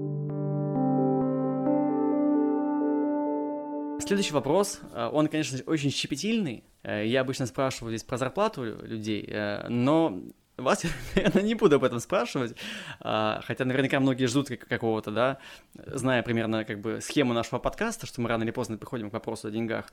Следующий 4.05 4.33
вопрос, 4.33 4.79
э, 4.93 5.09
он, 5.11 5.27
конечно, 5.27 5.57
очень 5.65 5.89
щепетильный. 5.91 6.63
Э, 6.83 7.03
Я 7.05 7.21
обычно 7.21 7.45
спрашиваю 7.47 7.91
здесь 7.95 8.03
про 8.03 8.17
зарплату 8.17 8.63
людей, 8.63 9.27
но 9.69 10.19
вас 10.61 10.83
я, 10.83 10.89
наверное, 11.15 11.43
не 11.43 11.55
буду 11.55 11.77
об 11.77 11.83
этом 11.83 11.99
спрашивать, 11.99 12.55
а, 12.99 13.41
хотя 13.45 13.65
наверняка 13.65 13.99
многие 13.99 14.25
ждут 14.25 14.49
как- 14.49 14.67
какого-то, 14.67 15.11
да, 15.11 15.37
зная 15.73 16.23
примерно 16.23 16.65
как 16.65 16.79
бы 16.79 16.99
схему 17.01 17.33
нашего 17.33 17.59
подкаста, 17.59 18.05
что 18.05 18.21
мы 18.21 18.29
рано 18.29 18.43
или 18.43 18.51
поздно 18.51 18.77
приходим 18.77 19.09
к 19.09 19.13
вопросу 19.13 19.47
о 19.47 19.51
деньгах. 19.51 19.91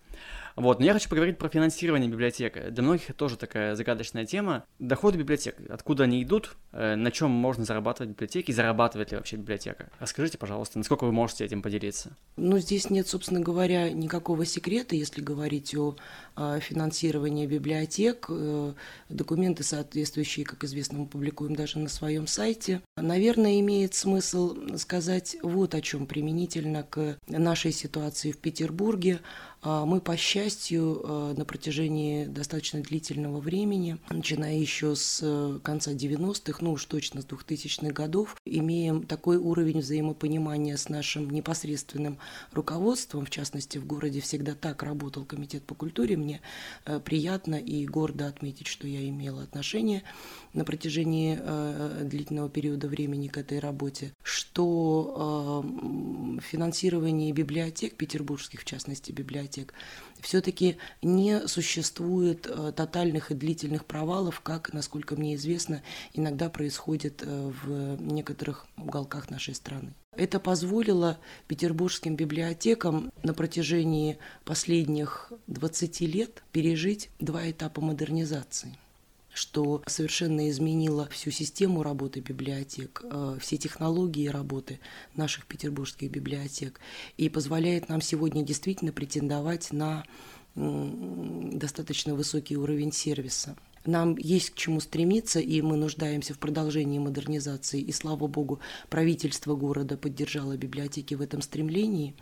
Вот, 0.54 0.78
но 0.78 0.86
я 0.86 0.92
хочу 0.92 1.08
поговорить 1.08 1.38
про 1.38 1.48
финансирование 1.48 2.10
библиотек. 2.10 2.70
Для 2.70 2.82
многих 2.82 3.10
это 3.10 3.18
тоже 3.18 3.36
такая 3.36 3.74
загадочная 3.74 4.24
тема. 4.26 4.64
Доходы 4.78 5.18
библиотек, 5.18 5.56
откуда 5.68 6.04
они 6.04 6.22
идут, 6.22 6.56
э, 6.72 6.94
на 6.94 7.10
чем 7.10 7.30
можно 7.30 7.64
зарабатывать 7.64 8.10
библиотеки, 8.12 8.52
зарабатывает 8.52 9.10
ли 9.10 9.16
вообще 9.16 9.36
библиотека? 9.36 9.90
Расскажите, 9.98 10.38
пожалуйста, 10.38 10.78
насколько 10.78 11.04
вы 11.04 11.12
можете 11.12 11.44
этим 11.44 11.62
поделиться? 11.62 12.16
Ну, 12.36 12.58
здесь 12.58 12.90
нет, 12.90 13.06
собственно 13.08 13.40
говоря, 13.40 13.90
никакого 13.90 14.44
секрета, 14.44 14.96
если 14.96 15.20
говорить 15.20 15.74
о 15.76 15.96
а, 16.36 16.60
финансировании 16.60 17.46
библиотек. 17.46 18.26
Э, 18.28 18.74
Документы 19.08 19.62
соответствующие, 19.62 20.44
как 20.44 20.64
известно, 20.64 20.98
мы 20.98 21.06
публикуем 21.06 21.56
даже 21.56 21.78
на 21.78 21.88
своем 21.88 22.26
сайте. 22.26 22.82
Наверное, 22.96 23.58
имеет 23.60 23.94
смысл 23.94 24.76
сказать 24.76 25.36
вот 25.42 25.74
о 25.74 25.80
чем 25.80 26.06
применительно 26.06 26.82
к 26.82 27.16
нашей 27.26 27.72
ситуации 27.72 28.32
в 28.32 28.38
Петербурге. 28.38 29.20
А, 29.62 29.84
мы, 29.84 30.00
по 30.00 30.16
счастью, 30.16 31.00
а, 31.02 31.34
на 31.34 31.44
протяжении 31.44 32.26
достаточно 32.26 32.80
длительного 32.80 33.40
времени, 33.40 33.98
начиная 34.10 34.56
еще 34.56 34.94
с 34.94 35.20
э, 35.22 35.58
конца 35.62 35.92
90-х, 35.92 36.58
ну 36.60 36.72
уж 36.72 36.84
точно 36.84 37.22
с 37.22 37.26
2000-х 37.26 37.92
годов, 37.92 38.36
имеем 38.44 39.02
такой 39.02 39.36
уровень 39.36 39.80
взаимопонимания 39.80 40.76
с 40.76 40.88
нашим 40.88 41.30
непосредственным 41.30 42.18
руководством, 42.52 43.26
в 43.26 43.30
частности, 43.30 43.78
в 43.78 43.86
городе 43.86 44.20
всегда 44.20 44.54
так 44.54 44.82
работал 44.82 45.24
Комитет 45.24 45.64
по 45.64 45.74
культуре. 45.74 46.16
Мне 46.16 46.40
э, 46.84 47.00
приятно 47.00 47.56
и 47.56 47.86
гордо 47.86 48.28
отметить, 48.28 48.66
что 48.66 48.86
я 48.86 49.08
имела 49.08 49.42
отношение 49.42 50.02
на 50.56 50.64
протяжении 50.64 51.38
э, 51.38 52.02
длительного 52.04 52.48
периода 52.48 52.88
времени 52.88 53.28
к 53.28 53.36
этой 53.36 53.58
работе, 53.60 54.12
что 54.22 55.64
финансирование 56.42 57.30
библиотек, 57.32 57.96
петербургских 57.96 58.62
в 58.62 58.64
частности 58.64 59.12
библиотек, 59.12 59.74
все-таки 60.20 60.78
не 61.02 61.46
существует 61.46 62.46
э, 62.46 62.72
тотальных 62.74 63.30
и 63.30 63.34
длительных 63.34 63.84
провалов, 63.84 64.40
как, 64.40 64.72
насколько 64.72 65.14
мне 65.14 65.34
известно, 65.34 65.82
иногда 66.14 66.48
происходит 66.48 67.22
э, 67.22 67.52
в 67.64 68.00
некоторых 68.00 68.66
уголках 68.78 69.30
нашей 69.30 69.54
страны. 69.54 69.92
Это 70.16 70.40
позволило 70.40 71.18
петербургским 71.46 72.16
библиотекам 72.16 73.12
на 73.22 73.34
протяжении 73.34 74.18
последних 74.44 75.30
20 75.48 76.00
лет 76.00 76.42
пережить 76.52 77.10
два 77.18 77.50
этапа 77.50 77.82
модернизации– 77.82 78.78
что 79.36 79.82
совершенно 79.86 80.48
изменило 80.48 81.08
всю 81.10 81.30
систему 81.30 81.82
работы 81.82 82.20
библиотек, 82.20 83.02
э, 83.04 83.36
все 83.38 83.58
технологии 83.58 84.28
работы 84.28 84.80
наших 85.14 85.46
петербургских 85.46 86.10
библиотек 86.10 86.80
и 87.18 87.28
позволяет 87.28 87.90
нам 87.90 88.00
сегодня 88.00 88.42
действительно 88.42 88.92
претендовать 88.92 89.72
на 89.72 90.04
достаточно 90.56 92.14
высокий 92.14 92.56
уровень 92.56 92.92
сервиса. 92.92 93.56
Нам 93.84 94.16
есть 94.16 94.50
к 94.50 94.54
чему 94.54 94.80
стремиться, 94.80 95.38
и 95.38 95.60
мы 95.60 95.76
нуждаемся 95.76 96.32
в 96.34 96.38
продолжении 96.38 96.98
модернизации. 96.98 97.80
И 97.80 97.92
слава 97.92 98.26
богу, 98.26 98.58
правительство 98.88 99.54
города 99.54 99.98
поддержало 99.98 100.56
библиотеки 100.56 101.14
в 101.14 101.20
этом 101.20 101.42
стремлении. 101.42 102.14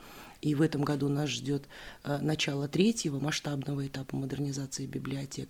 И 0.42 0.54
в 0.54 0.60
этом 0.60 0.82
году 0.82 1.08
нас 1.08 1.30
ждет 1.30 1.64
э, 2.02 2.18
начало 2.20 2.68
третьего 2.68 3.18
масштабного 3.18 3.86
этапа 3.86 4.14
модернизации 4.14 4.84
библиотек. 4.84 5.48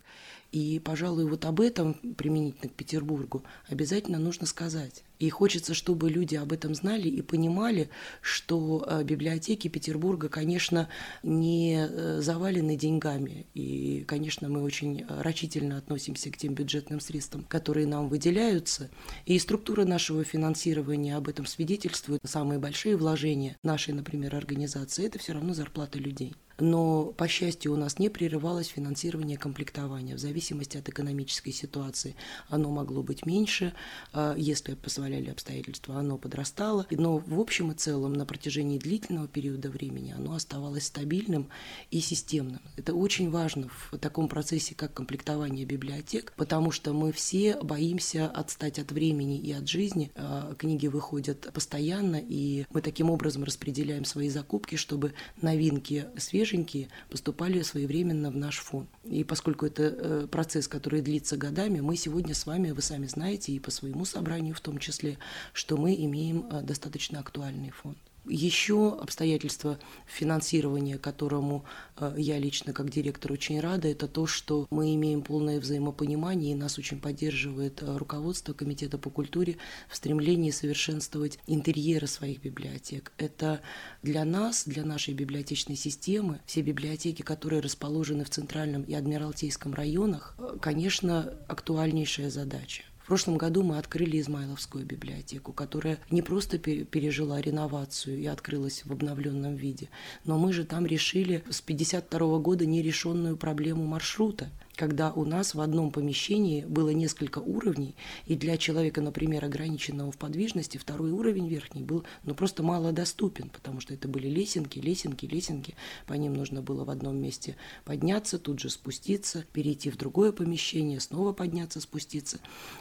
И, 0.55 0.79
пожалуй, 0.79 1.25
вот 1.25 1.47
об 1.47 1.61
этом 1.61 1.95
применительно 1.95 2.71
к 2.71 2.75
Петербургу 2.75 3.43
обязательно 3.69 4.21
нужно 4.21 4.47
сказать. 4.47 5.03
И 5.19 5.29
хочется, 5.29 5.75
чтобы 5.75 6.09
люди 6.09 6.37
об 6.37 6.53
этом 6.53 6.77
знали 6.77 7.09
и 7.09 7.23
понимали, 7.23 7.90
что 8.21 8.87
э, 8.87 9.03
библиотеки 9.03 9.67
Петербурга, 9.67 10.29
конечно, 10.29 10.88
не 11.25 11.88
э, 11.90 12.21
завалены 12.21 12.77
деньгами. 12.77 13.47
И, 13.55 14.05
конечно, 14.07 14.49
мы 14.49 14.62
очень 14.62 15.05
рачительно 15.09 15.77
относимся 15.77 16.31
к 16.31 16.37
тем 16.37 16.55
бюджетным 16.55 17.01
средствам, 17.01 17.45
которые 17.49 17.88
нам 17.88 18.09
выделяются. 18.09 18.90
И 19.27 19.37
структура 19.40 19.85
нашего 19.85 20.23
финансирования 20.23 21.17
об 21.17 21.29
этом 21.29 21.47
свидетельствует. 21.47 22.21
Самые 22.25 22.61
большие 22.61 22.97
вложения 22.97 23.57
нашей, 23.64 23.93
например, 23.93 24.37
организации– 24.37 25.05
это 25.07 25.19
все 25.19 25.33
равно 25.33 25.53
зарплаты 25.53 25.99
людей 25.99 26.37
но, 26.59 27.07
по 27.07 27.29
счастью, 27.29 27.73
у 27.73 27.77
нас 27.77 27.99
не 27.99 28.09
прерывалось 28.09 28.69
финансирование 28.69 29.37
комплектования. 29.37 30.17
В 30.17 30.21
зависимости 30.21 30.77
от 30.77 30.88
экономической 30.88 31.51
ситуации 31.51 32.14
оно 32.49 32.71
могло 32.71 33.03
быть 33.03 33.27
меньше, 33.27 33.75
а, 34.12 34.35
если 34.37 34.75
позволяли 34.75 35.31
обстоятельства, 35.31 35.97
оно 35.97 36.17
подрастало. 36.17 36.87
Но 36.90 37.19
в 37.19 37.40
общем 37.40 37.73
и 37.73 37.75
целом 37.75 38.12
на 38.12 38.25
протяжении 38.25 38.79
длительного 38.79 39.29
периода 39.29 39.69
времени 39.69 40.12
оно 40.17 40.35
оставалось 40.35 40.87
стабильным 40.87 41.49
и 41.90 42.01
системным. 42.01 42.61
Это 42.77 42.95
очень 42.95 43.31
важно 43.31 43.69
в 43.69 43.99
таком 43.99 44.29
процессе, 44.29 44.75
как 44.75 44.95
комплектование 44.95 45.64
библиотек, 45.64 46.33
потому 46.37 46.71
что 46.71 46.93
мы 46.93 47.12
все 47.12 47.57
боимся 47.62 48.29
отстать 48.29 48.79
от 48.79 48.93
времени 48.93 49.38
и 49.38 49.53
от 49.53 49.69
жизни. 49.69 50.12
А, 50.14 50.55
книги 50.55 50.87
выходят 50.87 51.53
постоянно, 51.53 52.17
и 52.17 52.67
мы 52.71 52.81
таким 52.81 53.11
образом 53.11 53.45
распределяем 53.45 54.05
свои 54.05 54.29
закупки, 54.29 54.77
чтобы 54.77 55.14
новинки 55.40 56.07
свежие 56.17 56.43
свеженькие 56.44 56.88
поступали 57.11 57.62
своевременно 57.62 58.30
в 58.30 58.37
наш 58.37 58.59
фонд. 58.59 58.88
И 59.04 59.24
поскольку 59.24 59.66
это 59.66 59.83
э, 59.83 60.26
процесс, 60.30 60.68
который 60.68 61.00
длится 61.00 61.37
годами, 61.37 61.80
мы 61.80 61.96
сегодня 61.96 62.35
с 62.35 62.46
вами, 62.46 62.70
вы 62.70 62.83
сами 62.83 63.07
знаете, 63.07 63.52
и 63.52 63.59
по 63.59 63.70
своему 63.70 64.04
собранию 64.04 64.54
в 64.54 64.61
том 64.61 64.78
числе, 64.78 65.18
что 65.52 65.76
мы 65.76 65.94
имеем 65.94 66.46
э, 66.50 66.62
достаточно 66.62 67.20
актуальный 67.20 67.70
фонд. 67.70 67.98
Еще 68.26 68.96
обстоятельство 68.98 69.78
финансирования, 70.06 70.96
которому 70.96 71.66
э, 71.98 72.14
я 72.16 72.38
лично 72.38 72.72
как 72.72 72.88
директор 72.88 73.32
очень 73.32 73.60
рада, 73.60 73.88
это 73.88 74.08
то, 74.08 74.26
что 74.26 74.66
мы 74.70 74.94
имеем 74.94 75.20
полное 75.20 75.60
взаимопонимание, 75.60 76.52
и 76.52 76.54
нас 76.54 76.78
очень 76.78 77.00
поддерживает 77.00 77.82
э, 77.82 77.96
руководство 77.98 78.54
Комитета 78.54 78.96
по 78.96 79.10
культуре 79.10 79.58
в 79.90 79.96
стремлении 79.96 80.50
совершенствовать 80.52 81.38
интерьеры 81.46 82.06
своих 82.06 82.40
библиотек. 82.40 83.12
Это 83.18 83.60
для 84.02 84.24
нас, 84.24 84.64
для 84.64 84.84
нашей 84.84 85.12
библиотечной 85.12 85.76
системы, 85.76 86.40
все 86.46 86.62
библиотеки, 86.62 87.20
которые 87.20 87.60
расположены 87.60 88.24
в 88.24 88.30
Центральном 88.30 88.84
и 88.84 88.94
Адмиралтейском 88.94 89.74
районах, 89.74 90.34
э, 90.38 90.56
конечно, 90.62 91.34
актуальнейшая 91.46 92.30
задача. 92.30 92.84
В 93.05 93.09
прошлом 93.09 93.37
году 93.37 93.62
мы 93.62 93.77
открыли 93.77 94.19
Измайловскую 94.19 94.87
библиотеку, 94.87 95.53
которая 95.53 95.99
не 96.11 96.23
просто 96.23 96.57
пережила 96.57 97.38
реновацию 97.38 98.19
и 98.19 98.25
открылась 98.25 98.83
в 98.87 98.93
обновленном 98.93 99.57
виде, 99.57 99.90
но 100.25 100.38
мы 100.38 100.55
же 100.55 100.64
там 100.64 100.87
решили 100.87 101.45
с 101.51 101.61
52 101.61 102.38
года 102.38 102.64
нерешенную 102.64 103.37
проблему 103.37 103.85
маршрута 103.85 104.49
когда 104.76 105.12
у 105.12 105.24
нас 105.24 105.54
в 105.54 105.60
одном 105.60 105.90
помещении 105.90 106.64
было 106.64 106.90
несколько 106.90 107.38
уровней, 107.38 107.94
и 108.26 108.34
для 108.34 108.56
человека, 108.56 109.00
например, 109.00 109.44
ограниченного 109.44 110.10
в 110.10 110.18
подвижности, 110.18 110.78
второй 110.78 111.12
уровень 111.12 111.48
верхний 111.48 111.82
был 111.82 112.04
ну, 112.24 112.34
просто 112.34 112.62
мало 112.62 112.92
доступен, 112.92 113.48
потому 113.48 113.80
что 113.80 113.94
это 113.94 114.08
были 114.08 114.28
лесенки, 114.28 114.78
лесенки, 114.78 115.26
лесенки. 115.26 115.74
По 116.06 116.14
ним 116.14 116.34
нужно 116.34 116.62
было 116.62 116.84
в 116.84 116.90
одном 116.90 117.16
месте 117.16 117.56
подняться, 117.84 118.38
тут 118.38 118.60
же 118.60 118.70
спуститься, 118.70 119.44
перейти 119.52 119.90
в 119.90 119.96
другое 119.96 120.32
помещение, 120.32 121.00
снова 121.00 121.32
подняться, 121.32 121.80
спуститься. 121.80 122.38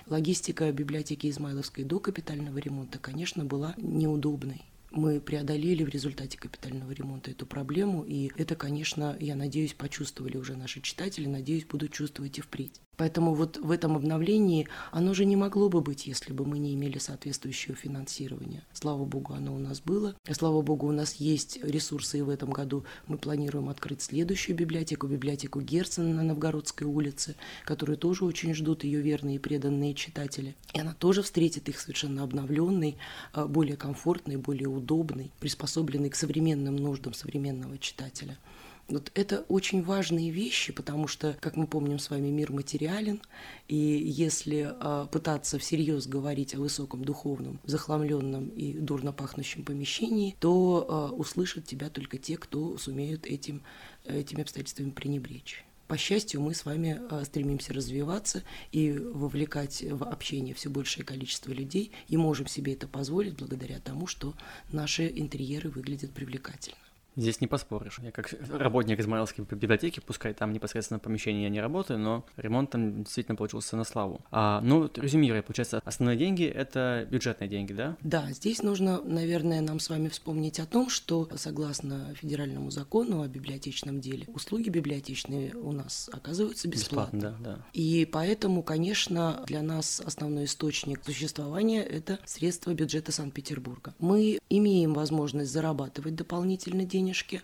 Логистика 0.07 0.71
библиотеки 0.71 1.27
Измайловской 1.29 1.83
до 1.83 1.99
капитального 1.99 2.57
ремонта, 2.57 2.97
конечно, 2.99 3.45
была 3.45 3.75
неудобной 3.77 4.63
мы 4.93 5.19
преодолели 5.19 5.83
в 5.83 5.89
результате 5.89 6.37
капитального 6.37 6.91
ремонта 6.91 7.31
эту 7.31 7.45
проблему, 7.45 8.03
и 8.03 8.31
это, 8.37 8.55
конечно, 8.55 9.17
я 9.19 9.35
надеюсь, 9.35 9.73
почувствовали 9.73 10.37
уже 10.37 10.55
наши 10.55 10.81
читатели, 10.81 11.27
надеюсь, 11.27 11.65
будут 11.65 11.91
чувствовать 11.91 12.37
и 12.37 12.41
впредь. 12.41 12.79
Поэтому 12.97 13.33
вот 13.33 13.57
в 13.57 13.71
этом 13.71 13.95
обновлении 13.95 14.67
оно 14.91 15.13
же 15.13 15.25
не 15.25 15.35
могло 15.35 15.69
бы 15.69 15.81
быть, 15.81 16.05
если 16.05 16.31
бы 16.33 16.45
мы 16.45 16.59
не 16.59 16.73
имели 16.73 16.99
соответствующего 16.99 17.75
финансирования. 17.75 18.63
Слава 18.73 19.03
богу, 19.05 19.33
оно 19.33 19.55
у 19.55 19.57
нас 19.57 19.81
было. 19.81 20.15
И, 20.27 20.33
слава 20.33 20.61
богу, 20.61 20.87
у 20.87 20.91
нас 20.91 21.15
есть 21.15 21.63
ресурсы, 21.63 22.19
и 22.19 22.21
в 22.21 22.29
этом 22.29 22.51
году 22.51 22.85
мы 23.07 23.17
планируем 23.17 23.69
открыть 23.69 24.01
следующую 24.01 24.55
библиотеку, 24.55 25.07
библиотеку 25.07 25.61
Герцена 25.61 26.13
на 26.13 26.23
Новгородской 26.23 26.87
улице, 26.87 27.35
которую 27.65 27.97
тоже 27.97 28.25
очень 28.25 28.53
ждут 28.53 28.83
ее 28.83 29.01
верные 29.01 29.37
и 29.37 29.39
преданные 29.39 29.93
читатели. 29.93 30.55
И 30.73 30.79
она 30.79 30.93
тоже 30.93 31.23
встретит 31.23 31.69
их 31.69 31.79
совершенно 31.79 32.23
обновленной, 32.23 32.97
а, 33.33 33.47
более 33.47 33.77
комфортной, 33.77 34.37
более 34.37 34.67
удобной, 34.67 35.31
приспособленной 35.39 36.09
к 36.09 36.15
современным 36.15 36.75
нуждам 36.75 37.13
современного 37.13 37.77
читателя. 37.77 38.37
Вот 38.89 39.11
это 39.15 39.45
очень 39.47 39.81
важные 39.81 40.29
вещи, 40.29 40.73
потому 40.73 41.07
что, 41.07 41.37
как 41.39 41.55
мы 41.55 41.67
помним 41.67 41.99
с 41.99 42.09
вами, 42.09 42.27
мир 42.27 42.51
материален, 42.51 43.21
и 43.69 43.75
если 43.77 44.69
э, 44.69 45.07
пытаться 45.09 45.57
всерьез 45.57 46.05
говорить 46.05 46.53
о 46.53 46.59
высоком 46.59 47.05
духовном, 47.05 47.59
захламленном 47.63 48.49
и 48.49 48.73
дурно 48.73 49.13
пахнущем 49.13 49.63
помещении, 49.63 50.35
то 50.39 51.09
э, 51.13 51.15
услышат 51.15 51.65
тебя 51.65 51.89
только 51.89 52.17
те, 52.17 52.35
кто 52.35 52.77
сумеют 52.77 53.25
этим, 53.25 53.63
этими 54.05 54.41
обстоятельствами 54.41 54.89
пренебречь. 54.89 55.63
По 55.87 55.97
счастью, 55.97 56.41
мы 56.41 56.53
с 56.53 56.65
вами 56.65 56.99
стремимся 57.23 57.73
развиваться 57.73 58.43
и 58.71 58.91
вовлекать 58.91 59.81
в 59.81 60.03
общение 60.03 60.55
все 60.55 60.69
большее 60.69 61.05
количество 61.05 61.51
людей 61.51 61.91
и 62.07 62.17
можем 62.17 62.47
себе 62.47 62.73
это 62.73 62.87
позволить 62.87 63.35
благодаря 63.35 63.79
тому, 63.79 64.07
что 64.07 64.33
наши 64.71 65.07
интерьеры 65.07 65.69
выглядят 65.69 66.11
привлекательно. 66.11 66.77
Здесь 67.15 67.41
не 67.41 67.47
поспоришь. 67.47 67.99
Я 68.01 68.11
как 68.11 68.33
работник 68.49 68.99
Измаилской 68.99 69.45
библиотеки, 69.45 69.99
пускай 69.99 70.33
там 70.33 70.51
непосредственно 70.51 70.99
в 70.99 71.03
помещении 71.03 71.43
я 71.43 71.49
не 71.49 71.61
работаю, 71.61 71.99
но 71.99 72.25
ремонт 72.37 72.71
там 72.71 73.03
действительно 73.03 73.35
получился 73.35 73.77
на 73.77 73.83
славу. 73.83 74.21
А, 74.31 74.61
ну, 74.61 74.89
резюмируя, 74.95 75.43
получается, 75.43 75.81
основные 75.85 76.17
деньги— 76.17 76.45
это 76.45 77.07
бюджетные 77.09 77.47
деньги, 77.47 77.73
да? 77.73 77.97
Да, 78.01 78.31
здесь 78.31 78.63
нужно, 78.63 79.01
наверное, 79.03 79.61
нам 79.61 79.79
с 79.79 79.89
вами 79.89 80.09
вспомнить 80.09 80.59
о 80.59 80.65
том, 80.65 80.89
что 80.89 81.29
согласно 81.35 82.13
федеральному 82.15 82.71
закону 82.71 83.21
о 83.21 83.27
библиотечном 83.27 84.01
деле, 84.01 84.25
услуги 84.33 84.69
библиотечные 84.69 85.53
у 85.55 85.71
нас 85.71 86.09
оказываются 86.11 86.67
бесплатно. 86.67 87.17
Бесплатно, 87.17 87.43
да, 87.43 87.55
да. 87.57 87.65
И 87.73 88.07
поэтому, 88.11 88.63
конечно, 88.63 89.43
для 89.45 89.61
нас 89.61 90.01
основной 90.03 90.45
источник 90.45 91.03
существования— 91.05 91.83
это 91.83 92.17
средства 92.25 92.73
бюджета 92.73 93.11
Санкт-Петербурга. 93.11 93.93
Мы 93.99 94.39
имеем 94.49 94.93
возможность 94.93 95.51
зарабатывать 95.51 96.15
дополнительно 96.15 96.85
деньги 96.85 97.02
денежки 97.03 97.41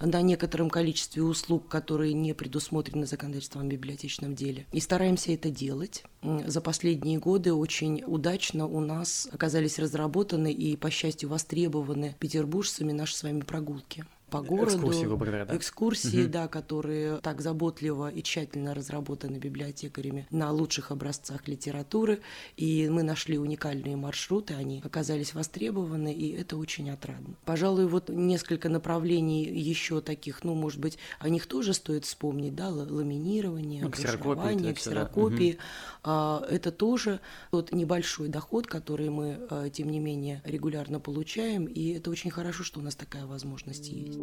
на 0.00 0.22
некотором 0.22 0.70
количестве 0.70 1.22
услуг, 1.22 1.68
которые 1.68 2.12
не 2.12 2.32
предусмотрены 2.32 3.06
законодательством 3.06 3.62
о 3.62 3.66
библиотечном 3.66 4.34
деле. 4.34 4.66
И 4.72 4.80
стараемся 4.80 5.32
это 5.32 5.50
делать. 5.50 6.04
За 6.22 6.60
последние 6.60 7.18
годы 7.18 7.52
очень 7.52 8.04
удачно 8.06 8.66
у 8.66 8.80
нас 8.80 9.28
оказались 9.32 9.78
разработаны 9.78 10.52
и, 10.52 10.76
по 10.76 10.90
счастью, 10.90 11.30
востребованы 11.30 12.14
петербуржцами 12.18 12.92
наши 12.92 13.16
с 13.16 13.22
вами 13.22 13.40
прогулки 13.40 14.04
по 14.30 14.42
городу. 14.42 14.76
Экскурсии, 14.76 15.04
грубо 15.04 15.26
говоря, 15.26 15.44
да? 15.44 15.56
Экскурсии, 15.56 16.24
угу. 16.24 16.32
да, 16.32 16.48
которые 16.48 17.18
так 17.18 17.40
заботливо 17.40 18.10
и 18.10 18.22
тщательно 18.22 18.74
разработаны 18.74 19.36
библиотекарями 19.36 20.26
на 20.30 20.50
лучших 20.50 20.90
образцах 20.90 21.48
литературы. 21.48 22.20
И 22.56 22.88
мы 22.88 23.02
нашли 23.02 23.38
уникальные 23.38 23.96
маршруты, 23.96 24.54
они 24.54 24.82
оказались 24.84 25.34
востребованы, 25.34 26.12
и 26.12 26.32
это 26.32 26.56
очень 26.56 26.90
отрадно. 26.90 27.34
Пожалуй, 27.44 27.86
вот 27.86 28.08
несколько 28.08 28.68
направлений 28.68 29.44
еще 29.44 30.00
таких, 30.00 30.44
ну, 30.44 30.54
может 30.54 30.80
быть, 30.80 30.98
о 31.18 31.28
них 31.28 31.46
тоже 31.46 31.74
стоит 31.74 32.04
вспомнить, 32.04 32.54
да, 32.54 32.68
ламинирование, 32.68 33.82
ну, 33.82 33.90
ксерокопии, 33.90 34.72
ксерокопии. 34.72 35.52
Да. 35.52 35.58
А, 36.04 36.46
это 36.50 36.70
тоже 36.70 37.20
тот 37.50 37.72
небольшой 37.72 38.28
доход, 38.28 38.66
который 38.66 39.08
мы, 39.10 39.38
а, 39.50 39.70
тем 39.70 39.90
не 39.90 40.00
менее, 40.00 40.42
регулярно 40.44 41.00
получаем, 41.00 41.64
и 41.64 41.90
это 41.90 42.10
очень 42.10 42.30
хорошо, 42.30 42.64
что 42.64 42.80
у 42.80 42.82
нас 42.82 42.94
такая 42.94 43.26
возможность 43.26 43.88
есть. 43.88 44.17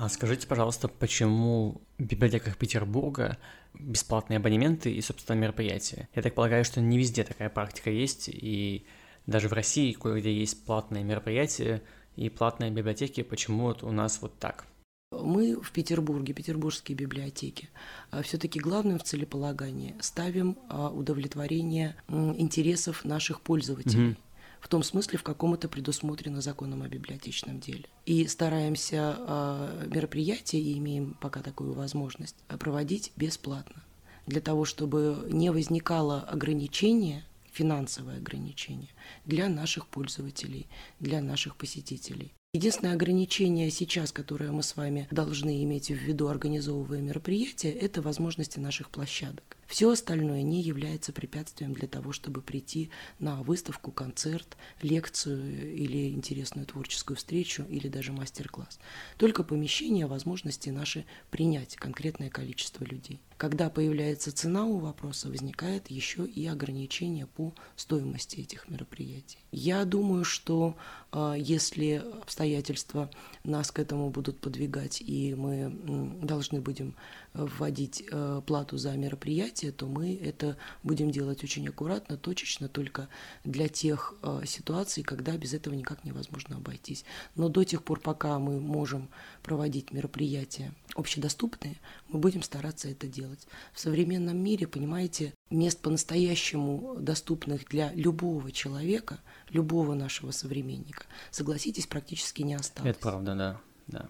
А 0.00 0.08
скажите, 0.10 0.46
пожалуйста, 0.46 0.88
почему 0.88 1.82
в 1.98 2.02
библиотеках 2.02 2.56
Петербурга 2.56 3.36
бесплатные 3.74 4.38
абонементы 4.38 4.90
и, 4.90 5.02
собственно, 5.02 5.36
мероприятия? 5.36 6.08
Я 6.14 6.22
так 6.22 6.34
полагаю, 6.34 6.64
что 6.64 6.80
не 6.80 6.96
везде 6.96 7.24
такая 7.24 7.50
практика 7.50 7.90
есть, 7.90 8.28
и 8.28 8.86
даже 9.26 9.48
в 9.48 9.52
России, 9.52 9.94
где 10.00 10.32
есть 10.32 10.64
платные 10.64 11.04
мероприятия 11.04 11.82
и 12.16 12.30
платные 12.30 12.70
библиотеки, 12.70 13.22
почему 13.22 13.64
вот 13.64 13.82
у 13.82 13.90
нас 13.90 14.22
вот 14.22 14.38
так? 14.38 14.64
Мы 15.10 15.60
в 15.60 15.72
Петербурге, 15.72 16.32
петербургские 16.32 16.96
библиотеки, 16.96 17.68
а, 18.10 18.22
все-таки 18.22 18.60
главным 18.60 18.98
в 18.98 19.02
целеполагании 19.02 19.94
ставим 20.00 20.56
а, 20.68 20.90
удовлетворение 20.90 21.96
интересов 22.08 23.04
наших 23.04 23.42
пользователей. 23.42 24.12
Mm-hmm 24.12 24.27
в 24.60 24.68
том 24.68 24.82
смысле, 24.82 25.18
в 25.18 25.22
каком 25.22 25.54
это 25.54 25.68
предусмотрено 25.68 26.40
законом 26.40 26.82
о 26.82 26.88
библиотечном 26.88 27.60
деле. 27.60 27.84
И 28.06 28.26
стараемся 28.26 29.16
э, 29.18 29.88
мероприятия, 29.92 30.60
и 30.60 30.78
имеем 30.78 31.16
пока 31.20 31.40
такую 31.40 31.72
возможность, 31.72 32.36
проводить 32.58 33.12
бесплатно, 33.16 33.82
для 34.26 34.40
того, 34.40 34.64
чтобы 34.64 35.26
не 35.30 35.50
возникало 35.50 36.20
ограничения, 36.22 37.24
финансовое 37.52 38.18
ограничение 38.18 38.90
для 39.24 39.48
наших 39.48 39.88
пользователей, 39.88 40.66
для 41.00 41.20
наших 41.20 41.56
посетителей. 41.56 42.32
Единственное 42.54 42.94
ограничение 42.94 43.70
сейчас, 43.70 44.10
которое 44.10 44.50
мы 44.52 44.62
с 44.62 44.74
вами 44.74 45.06
должны 45.10 45.62
иметь 45.64 45.88
в 45.88 45.96
виду, 45.96 46.28
организовывая 46.28 47.00
мероприятия, 47.00 47.70
это 47.70 48.00
возможности 48.00 48.58
наших 48.58 48.88
площадок. 48.88 49.57
Все 49.68 49.90
остальное 49.90 50.40
не 50.40 50.62
является 50.62 51.12
препятствием 51.12 51.74
для 51.74 51.86
того, 51.86 52.12
чтобы 52.12 52.40
прийти 52.40 52.90
на 53.18 53.42
выставку, 53.42 53.92
концерт, 53.92 54.56
лекцию 54.80 55.76
или 55.76 56.08
интересную 56.08 56.66
творческую 56.66 57.18
встречу 57.18 57.64
или 57.68 57.88
даже 57.88 58.12
мастер-класс. 58.12 58.80
Только 59.18 59.44
помещение, 59.44 60.06
возможности 60.06 60.70
наши 60.70 61.04
принять 61.30 61.76
конкретное 61.76 62.30
количество 62.30 62.82
людей. 62.82 63.20
Когда 63.38 63.70
появляется 63.70 64.32
цена 64.32 64.64
у 64.64 64.78
вопроса, 64.78 65.28
возникает 65.28 65.90
еще 65.90 66.26
и 66.26 66.44
ограничение 66.48 67.26
по 67.26 67.54
стоимости 67.76 68.40
этих 68.40 68.68
мероприятий. 68.68 69.38
Я 69.52 69.84
думаю, 69.84 70.24
что 70.24 70.76
э, 71.12 71.36
если 71.38 72.02
обстоятельства 72.20 73.08
нас 73.44 73.70
к 73.70 73.78
этому 73.78 74.10
будут 74.10 74.40
подвигать, 74.40 75.00
и 75.00 75.36
мы 75.36 75.72
должны 76.20 76.60
будем 76.60 76.96
вводить 77.32 78.02
э, 78.10 78.42
плату 78.44 78.76
за 78.76 78.92
мероприятие, 78.96 79.70
то 79.70 79.86
мы 79.86 80.16
это 80.16 80.56
будем 80.82 81.10
делать 81.10 81.44
очень 81.44 81.68
аккуратно, 81.68 82.16
точечно, 82.16 82.68
только 82.68 83.08
для 83.44 83.68
тех 83.68 84.14
э, 84.22 84.42
ситуаций, 84.46 85.04
когда 85.04 85.36
без 85.36 85.54
этого 85.54 85.74
никак 85.74 86.04
невозможно 86.04 86.56
обойтись. 86.56 87.04
Но 87.36 87.48
до 87.48 87.62
тех 87.62 87.84
пор, 87.84 88.00
пока 88.00 88.38
мы 88.40 88.60
можем 88.60 89.08
проводить 89.44 89.92
мероприятия 89.92 90.72
общедоступные, 90.96 91.76
мы 92.08 92.18
будем 92.18 92.42
стараться 92.42 92.88
это 92.88 93.06
делать. 93.06 93.27
В 93.72 93.80
современном 93.80 94.36
мире, 94.38 94.66
понимаете, 94.66 95.34
мест 95.50 95.80
по-настоящему 95.80 96.96
доступных 96.98 97.66
для 97.68 97.92
любого 97.94 98.52
человека, 98.52 99.18
любого 99.50 99.94
нашего 99.94 100.30
современника, 100.30 101.04
согласитесь, 101.30 101.86
практически 101.86 102.42
не 102.42 102.54
осталось. 102.54 102.90
Это 102.90 103.00
правда, 103.00 103.34
да. 103.34 103.60
да. 103.86 104.08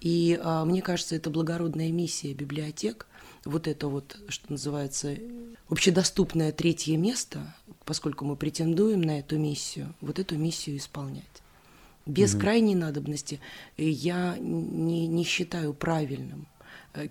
И 0.00 0.38
а, 0.42 0.64
мне 0.64 0.82
кажется, 0.82 1.16
это 1.16 1.30
благородная 1.30 1.90
миссия 1.90 2.34
библиотек, 2.34 3.06
вот 3.44 3.66
это 3.66 3.88
вот, 3.88 4.18
что 4.28 4.52
называется, 4.52 5.16
общедоступное 5.68 6.52
третье 6.52 6.96
место, 6.96 7.54
поскольку 7.84 8.24
мы 8.24 8.36
претендуем 8.36 9.02
на 9.02 9.20
эту 9.20 9.38
миссию, 9.38 9.94
вот 10.00 10.18
эту 10.18 10.36
миссию 10.36 10.76
исполнять. 10.76 11.24
Без 12.04 12.34
угу. 12.34 12.42
крайней 12.42 12.74
надобности 12.74 13.40
я 13.76 14.36
не, 14.38 15.06
не 15.06 15.24
считаю 15.24 15.74
правильным 15.74 16.46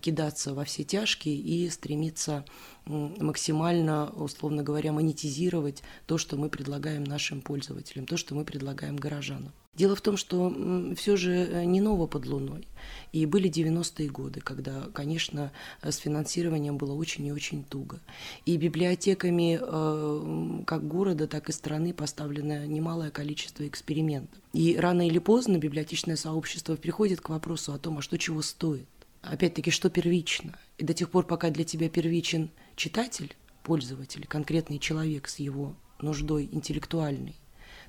кидаться 0.01 0.53
во 0.53 0.65
все 0.65 0.83
тяжкие 0.83 1.35
и 1.35 1.69
стремиться 1.69 2.45
максимально, 2.85 4.09
условно 4.11 4.63
говоря, 4.63 4.91
монетизировать 4.91 5.83
то, 6.05 6.17
что 6.17 6.37
мы 6.37 6.49
предлагаем 6.49 7.03
нашим 7.03 7.41
пользователям, 7.41 8.05
то, 8.05 8.17
что 8.17 8.35
мы 8.35 8.45
предлагаем 8.45 8.95
горожанам. 8.95 9.51
Дело 9.75 9.95
в 9.95 10.01
том, 10.01 10.15
что 10.15 10.53
все 10.95 11.17
же 11.17 11.33
э, 11.33 11.65
не 11.65 11.81
ново 11.81 12.07
под 12.07 12.25
луной. 12.27 12.65
И 13.11 13.25
были 13.25 13.49
90-е 13.49 14.09
годы, 14.09 14.39
когда, 14.39 14.87
конечно, 14.93 15.51
э, 15.81 15.91
с 15.91 15.97
финансированием 15.97 16.77
было 16.77 16.93
очень 16.93 17.25
и 17.25 17.33
очень 17.33 17.63
туго. 17.65 17.99
И 18.45 18.55
библиотеками 18.55 19.59
э, 19.61 20.63
как 20.65 20.87
города, 20.87 21.27
так 21.27 21.49
и 21.49 21.51
страны 21.51 21.93
поставлено 21.93 22.65
немалое 22.65 23.11
количество 23.11 23.67
экспериментов. 23.67 24.39
И 24.53 24.77
рано 24.77 25.05
или 25.05 25.19
поздно 25.19 25.57
библиотечное 25.57 26.15
сообщество 26.15 26.77
приходит 26.77 27.19
к 27.19 27.27
вопросу 27.27 27.73
о 27.73 27.77
том, 27.77 27.97
а 27.97 28.01
что 28.01 28.17
чего 28.17 28.41
стоит. 28.41 28.87
Опять-таки, 29.31 29.71
что 29.71 29.89
первично. 29.89 30.57
И 30.77 30.83
до 30.83 30.93
тех 30.93 31.09
пор, 31.09 31.25
пока 31.25 31.49
для 31.49 31.63
тебя 31.63 31.89
первичен 31.89 32.51
читатель, 32.75 33.35
пользователь, 33.63 34.25
конкретный 34.27 34.79
человек 34.79 35.27
с 35.27 35.39
его 35.39 35.75
нуждой 35.99 36.49
интеллектуальной, 36.51 37.35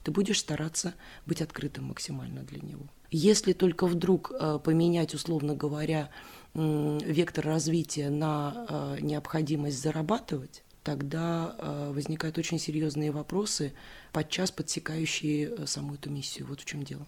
ты 0.03 0.11
будешь 0.11 0.41
стараться 0.41 0.95
быть 1.27 1.43
открытым 1.43 1.87
максимально 1.87 2.43
для 2.43 2.61
него. 2.61 2.87
Если 3.11 3.53
только 3.53 3.87
вдруг 3.87 4.33
э, 4.33 4.59
поменять, 4.63 5.15
условно 5.15 5.55
говоря, 5.55 6.11
вектор 6.55 7.45
развития 7.45 8.09
на 8.09 8.67
э, 8.69 8.99
необходимость 9.01 9.83
зарабатывать, 9.83 10.63
тогда 10.83 11.55
э, 11.59 11.93
возникают 11.93 12.39
очень 12.39 12.59
серьезные 12.59 13.11
вопросы, 13.11 13.75
подчас 14.13 14.51
подсекающие 14.51 15.67
саму 15.67 15.95
эту 15.95 16.11
миссию. 16.11 16.47
Вот 16.47 16.61
в 16.61 16.65
чем 16.65 16.83
дело. 16.83 17.07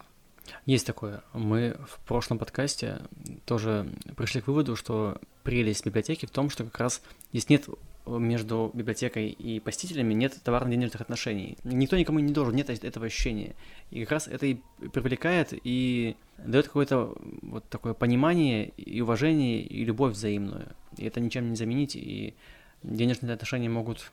Есть 0.66 0.86
такое. 0.86 1.22
Мы 1.32 1.76
в 1.86 1.98
прошлом 2.06 2.38
подкасте 2.38 3.02
тоже 3.44 3.90
пришли 4.16 4.40
к 4.40 4.46
выводу, 4.46 4.76
что 4.76 5.20
прелесть 5.42 5.84
библиотеки 5.84 6.26
в 6.26 6.30
том, 6.30 6.50
что 6.50 6.64
как 6.64 6.78
раз 6.78 7.02
здесь 7.32 7.48
нет 7.48 7.68
между 8.06 8.70
библиотекой 8.72 9.28
и 9.28 9.60
посетителями 9.60 10.14
нет 10.14 10.38
товарно-денежных 10.42 11.00
отношений. 11.00 11.58
Никто 11.64 11.96
никому 11.96 12.18
не 12.20 12.32
должен, 12.32 12.54
нет 12.54 12.70
этого 12.70 13.06
ощущения. 13.06 13.54
И 13.90 14.00
как 14.02 14.12
раз 14.12 14.28
это 14.28 14.46
и 14.46 14.54
привлекает 14.92 15.52
и 15.52 16.16
дает 16.38 16.66
какое-то 16.66 17.14
вот 17.42 17.68
такое 17.68 17.94
понимание 17.94 18.68
и 18.76 19.00
уважение 19.00 19.60
и 19.60 19.84
любовь 19.84 20.14
взаимную. 20.14 20.68
И 20.96 21.04
это 21.04 21.20
ничем 21.20 21.50
не 21.50 21.56
заменить, 21.56 21.96
и 21.96 22.34
денежные 22.82 23.34
отношения 23.34 23.68
могут 23.68 24.10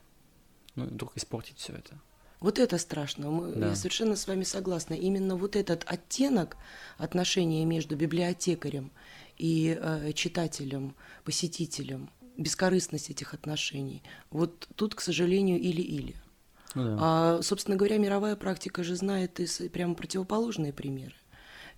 ну, 0.76 0.86
вдруг 0.86 1.16
испортить 1.16 1.58
все 1.58 1.74
это. 1.74 1.98
Вот 2.40 2.60
это 2.60 2.78
страшно. 2.78 3.30
Мы, 3.30 3.54
да. 3.54 3.70
Я 3.70 3.76
совершенно 3.76 4.16
с 4.16 4.28
вами 4.28 4.44
согласна. 4.44 4.94
Именно 4.94 5.36
вот 5.36 5.56
этот 5.56 5.84
оттенок 5.88 6.58
отношения 6.98 7.66
между 7.66 7.96
библиотекарем 7.96 8.92
и 9.38 9.78
э, 9.80 10.12
читателем, 10.14 10.96
посетителем, 11.24 12.10
бескорыстность 12.38 13.10
этих 13.10 13.34
отношений. 13.34 14.04
Вот 14.32 14.68
тут, 14.76 14.96
к 14.96 15.02
сожалению, 15.02 15.60
или-или. 15.60 16.16
Ну, 16.76 16.84
да. 16.84 16.98
А, 17.00 17.42
собственно 17.42 17.78
говоря, 17.78 17.98
мировая 17.98 18.36
практика 18.36 18.84
же 18.84 18.96
знает 18.96 19.40
и 19.40 19.70
прямо 19.70 19.96
противоположные 19.96 20.74
примеры. 20.74 21.16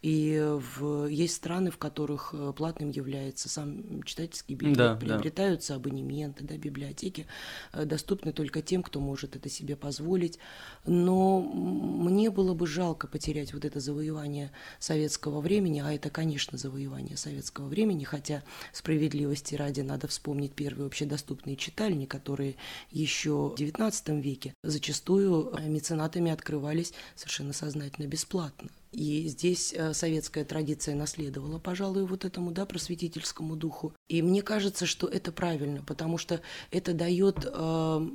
И 0.02 0.40
в... 0.78 1.08
есть 1.08 1.36
страны, 1.36 1.72
в 1.72 1.78
которых 1.78 2.34
э, 2.34 2.54
платным 2.56 2.90
является 2.90 3.50
сам 3.50 4.04
читательский 4.04 4.54
билет, 4.54 4.78
да, 4.78 4.96
приобретаются 4.96 5.74
да. 5.74 5.80
абонементы, 5.80 6.44
да, 6.44 6.56
библиотеки 6.56 7.26
э, 7.74 7.86
доступны 7.86 8.32
только 8.32 8.62
тем, 8.62 8.84
кто 8.84 9.00
может 9.00 9.36
это 9.36 9.50
себе 9.50 9.76
позволить. 9.76 10.38
Но 10.86 11.42
мне 11.42 12.30
было 12.30 12.54
бы 12.54 12.68
жалко 12.68 13.08
потерять 13.08 13.54
вот 13.54 13.66
это 13.66 13.80
завоевание 13.80 14.52
советского 14.80 15.42
времени, 15.42 15.82
а 15.84 15.92
это, 15.92 16.10
конечно, 16.12 16.58
завоевание 16.58 17.18
советского 17.18 17.68
времени, 17.68 18.04
хотя 18.04 18.44
справедливости 18.74 19.56
ради 19.56 19.82
надо 19.82 20.08
вспомнить 20.08 20.54
первые 20.54 20.88
общедоступные 20.88 21.56
читальни, 21.56 22.06
которые 22.06 22.56
еще 22.92 23.50
в 23.50 23.60
XIX 23.60 24.22
веке 24.22 24.54
зачастую 24.64 25.54
э, 25.56 25.68
меценатами 25.68 26.32
открывались 26.32 26.94
совершенно 27.16 27.54
сознательно 27.54 28.06
бесплатно. 28.06 28.70
И 28.91 29.28
здесь 29.28 29.73
э, 29.73 29.93
советская 29.93 30.45
традиция 30.45 30.95
наследовала, 30.95 31.60
пожалуй, 31.60 32.06
вот 32.06 32.26
этому 32.26 32.52
да, 32.52 32.65
просветительскому 32.65 33.56
духу. 33.56 33.93
И 34.08 34.21
мне 34.21 34.41
кажется, 34.41 34.86
что 34.86 35.08
это 35.08 35.32
правильно, 35.32 35.84
потому 35.84 36.17
что 36.17 36.41
это 36.71 36.93
дает 36.93 37.45
э, 37.45 38.10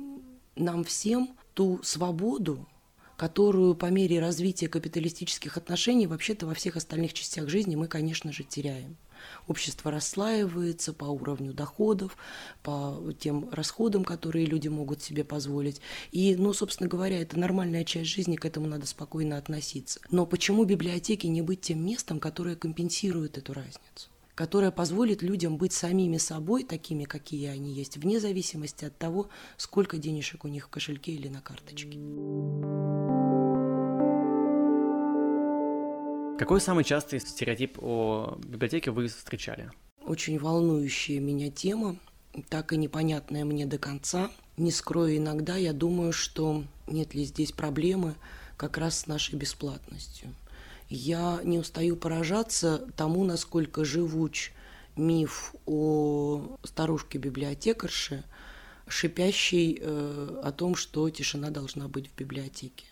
нам 0.55 0.83
всем 0.83 1.35
ту 1.53 1.79
свободу, 1.83 2.67
которую 3.17 3.75
по 3.75 3.85
мере 3.87 4.19
развития 4.19 4.67
капиталистических 4.67 5.57
отношений 5.57 6.07
вообще-то 6.07 6.47
во 6.47 6.53
всех 6.55 6.75
остальных 6.75 7.13
частях 7.13 7.47
жизни 7.49 7.75
мы, 7.75 7.87
конечно 7.87 8.31
же, 8.31 8.43
теряем 8.43 8.97
общество 9.47 9.91
расслаивается 9.91 10.93
по 10.93 11.05
уровню 11.05 11.53
доходов, 11.53 12.17
по 12.61 13.01
тем 13.19 13.49
расходам, 13.51 14.03
которые 14.03 14.45
люди 14.45 14.67
могут 14.67 15.01
себе 15.01 15.23
позволить. 15.23 15.81
И, 16.11 16.35
ну, 16.35 16.53
собственно 16.53 16.89
говоря, 16.89 17.21
это 17.21 17.37
нормальная 17.39 17.83
часть 17.83 18.09
жизни, 18.09 18.35
к 18.35 18.45
этому 18.45 18.67
надо 18.67 18.85
спокойно 18.87 19.37
относиться. 19.37 19.99
Но 20.11 20.25
почему 20.25 20.65
библиотеке 20.65 21.27
не 21.27 21.41
быть 21.41 21.61
тем 21.61 21.85
местом, 21.85 22.19
которое 22.19 22.55
компенсирует 22.55 23.37
эту 23.37 23.53
разницу? 23.53 24.09
которая 24.35 24.71
позволит 24.71 25.21
людям 25.21 25.57
быть 25.57 25.73
самими 25.73 26.17
собой, 26.17 26.63
такими, 26.63 27.03
какие 27.03 27.49
они 27.49 27.71
есть, 27.73 27.97
вне 27.97 28.19
зависимости 28.19 28.85
от 28.85 28.97
того, 28.97 29.29
сколько 29.57 29.97
денежек 29.97 30.45
у 30.45 30.47
них 30.47 30.65
в 30.65 30.69
кошельке 30.69 31.11
или 31.11 31.27
на 31.27 31.41
карточке. 31.41 31.99
Какой 36.37 36.59
самый 36.59 36.83
частый 36.83 37.19
стереотип 37.19 37.77
о 37.79 38.39
библиотеке 38.43 38.89
вы 38.89 39.07
встречали? 39.07 39.69
Очень 40.03 40.39
волнующая 40.39 41.19
меня 41.19 41.51
тема, 41.51 41.97
так 42.49 42.73
и 42.73 42.77
непонятная 42.77 43.45
мне 43.45 43.67
до 43.67 43.77
конца. 43.77 44.31
Не 44.57 44.71
скрою, 44.71 45.17
иногда 45.17 45.57
я 45.57 45.73
думаю, 45.73 46.11
что 46.11 46.63
нет 46.87 47.13
ли 47.13 47.23
здесь 47.23 47.51
проблемы 47.51 48.15
как 48.57 48.79
раз 48.79 49.01
с 49.01 49.07
нашей 49.07 49.35
бесплатностью. 49.35 50.33
Я 50.89 51.39
не 51.43 51.59
устаю 51.59 51.95
поражаться 51.95 52.87
тому, 52.97 53.23
насколько 53.23 53.85
живуч 53.85 54.51
миф 54.95 55.53
о 55.67 56.57
старушке-библиотекарше, 56.63 58.23
шипящий 58.87 59.77
э, 59.79 60.41
о 60.43 60.51
том, 60.51 60.75
что 60.75 61.07
тишина 61.11 61.51
должна 61.51 61.87
быть 61.87 62.09
в 62.09 62.15
библиотеке. 62.15 62.85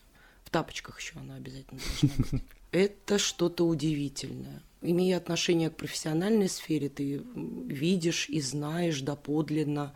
В 0.43 0.51
тапочках 0.51 0.99
еще 0.99 1.19
она 1.19 1.35
обязательно 1.35 1.81
должна 2.01 2.25
быть 2.31 2.60
это 2.71 3.17
что-то 3.17 3.65
удивительное. 3.65 4.63
Имея 4.81 5.17
отношение 5.17 5.69
к 5.69 5.77
профессиональной 5.77 6.49
сфере, 6.49 6.89
ты 6.89 7.21
видишь 7.35 8.29
и 8.29 8.41
знаешь 8.41 9.01
доподлинно 9.01 9.93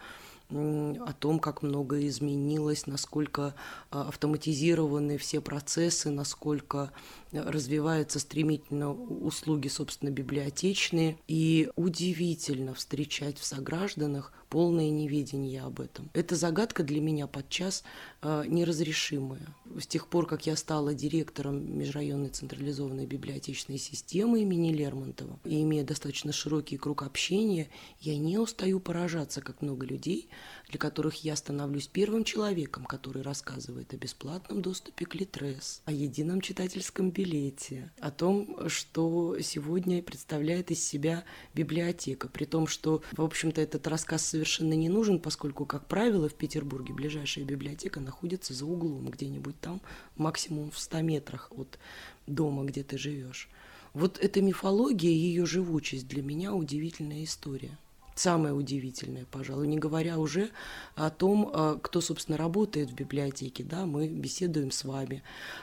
о 0.49 1.13
том, 1.19 1.39
как 1.39 1.63
многое 1.63 2.07
изменилось, 2.07 2.85
насколько 2.85 3.55
а, 3.89 4.09
автоматизированы 4.09 5.17
все 5.17 5.41
процессы, 5.41 6.11
насколько 6.11 6.91
развиваются 7.31 8.19
стремительно 8.19 8.93
услуги, 8.93 9.67
собственно, 9.67 10.09
библиотечные. 10.09 11.17
И 11.27 11.69
удивительно 11.75 12.73
встречать 12.73 13.37
в 13.37 13.45
согражданах 13.45 14.31
полное 14.49 14.89
неведение 14.89 15.63
об 15.63 15.81
этом. 15.81 16.09
Эта 16.13 16.35
загадка 16.35 16.83
для 16.83 17.01
меня 17.01 17.27
подчас 17.27 17.83
э, 18.21 18.45
неразрешимая. 18.47 19.53
С 19.77 19.87
тех 19.87 20.07
пор, 20.07 20.27
как 20.27 20.45
я 20.45 20.55
стала 20.55 20.93
директором 20.93 21.77
межрайонной 21.77 22.29
централизованной 22.29 23.05
библиотечной 23.05 23.77
системы 23.77 24.43
имени 24.43 24.71
Лермонтова, 24.71 25.39
и 25.43 25.61
имея 25.63 25.83
достаточно 25.83 26.31
широкий 26.31 26.77
круг 26.77 27.03
общения, 27.03 27.67
я 27.99 28.17
не 28.17 28.37
устаю 28.37 28.79
поражаться, 28.79 29.41
как 29.41 29.61
много 29.61 29.85
людей, 29.85 30.29
для 30.69 30.79
которых 30.79 31.23
я 31.23 31.35
становлюсь 31.35 31.87
первым 31.87 32.23
человеком, 32.23 32.85
который 32.85 33.23
рассказывает 33.23 33.93
о 33.93 33.97
бесплатном 33.97 34.61
доступе 34.61 35.05
к 35.05 35.15
Литрес, 35.15 35.81
о 35.85 35.91
едином 35.91 36.39
читательском 36.39 37.11
билете, 37.15 37.91
о 37.99 38.11
том, 38.11 38.69
что 38.69 39.37
сегодня 39.39 40.03
представляет 40.03 40.69
из 40.71 40.85
себя 40.85 41.23
библиотека, 41.53 42.27
при 42.27 42.43
том, 42.43 42.67
что, 42.67 43.01
в 43.13 43.21
общем-то, 43.21 43.61
этот 43.61 43.87
рассказ 43.87 44.25
совершенно 44.25 44.73
не 44.73 44.89
нужен, 44.89 45.19
поскольку, 45.19 45.65
как 45.65 45.87
правило, 45.87 46.27
в 46.27 46.35
Петербурге 46.35 46.93
ближайшая 46.93 47.45
библиотека 47.45 48.01
находится 48.01 48.53
за 48.53 48.65
углом, 48.65 49.07
где-нибудь 49.07 49.59
там, 49.61 49.81
максимум 50.17 50.71
в 50.71 50.77
100 50.77 51.01
метрах 51.01 51.51
от 51.51 51.79
дома, 52.27 52.65
где 52.65 52.83
ты 52.83 52.97
живешь. 52.97 53.49
Вот 53.93 54.19
эта 54.19 54.41
мифология, 54.41 55.11
ее 55.11 55.45
живучесть 55.45 56.09
для 56.09 56.21
меня 56.21 56.53
удивительная 56.53 57.23
история 57.23 57.77
самое 58.15 58.53
удивительное, 58.53 59.25
пожалуй, 59.29 59.67
не 59.67 59.77
говоря 59.77 60.17
уже 60.17 60.49
о 60.95 61.09
том, 61.09 61.51
а, 61.53 61.77
кто, 61.81 62.01
собственно, 62.01 62.37
работает 62.37 62.89
в 62.89 62.95
библиотеке. 62.95 63.63
Да, 63.63 63.85
мы 63.85 64.07
беседуем 64.07 64.71
с 64.71 64.83
вами. 64.85 65.21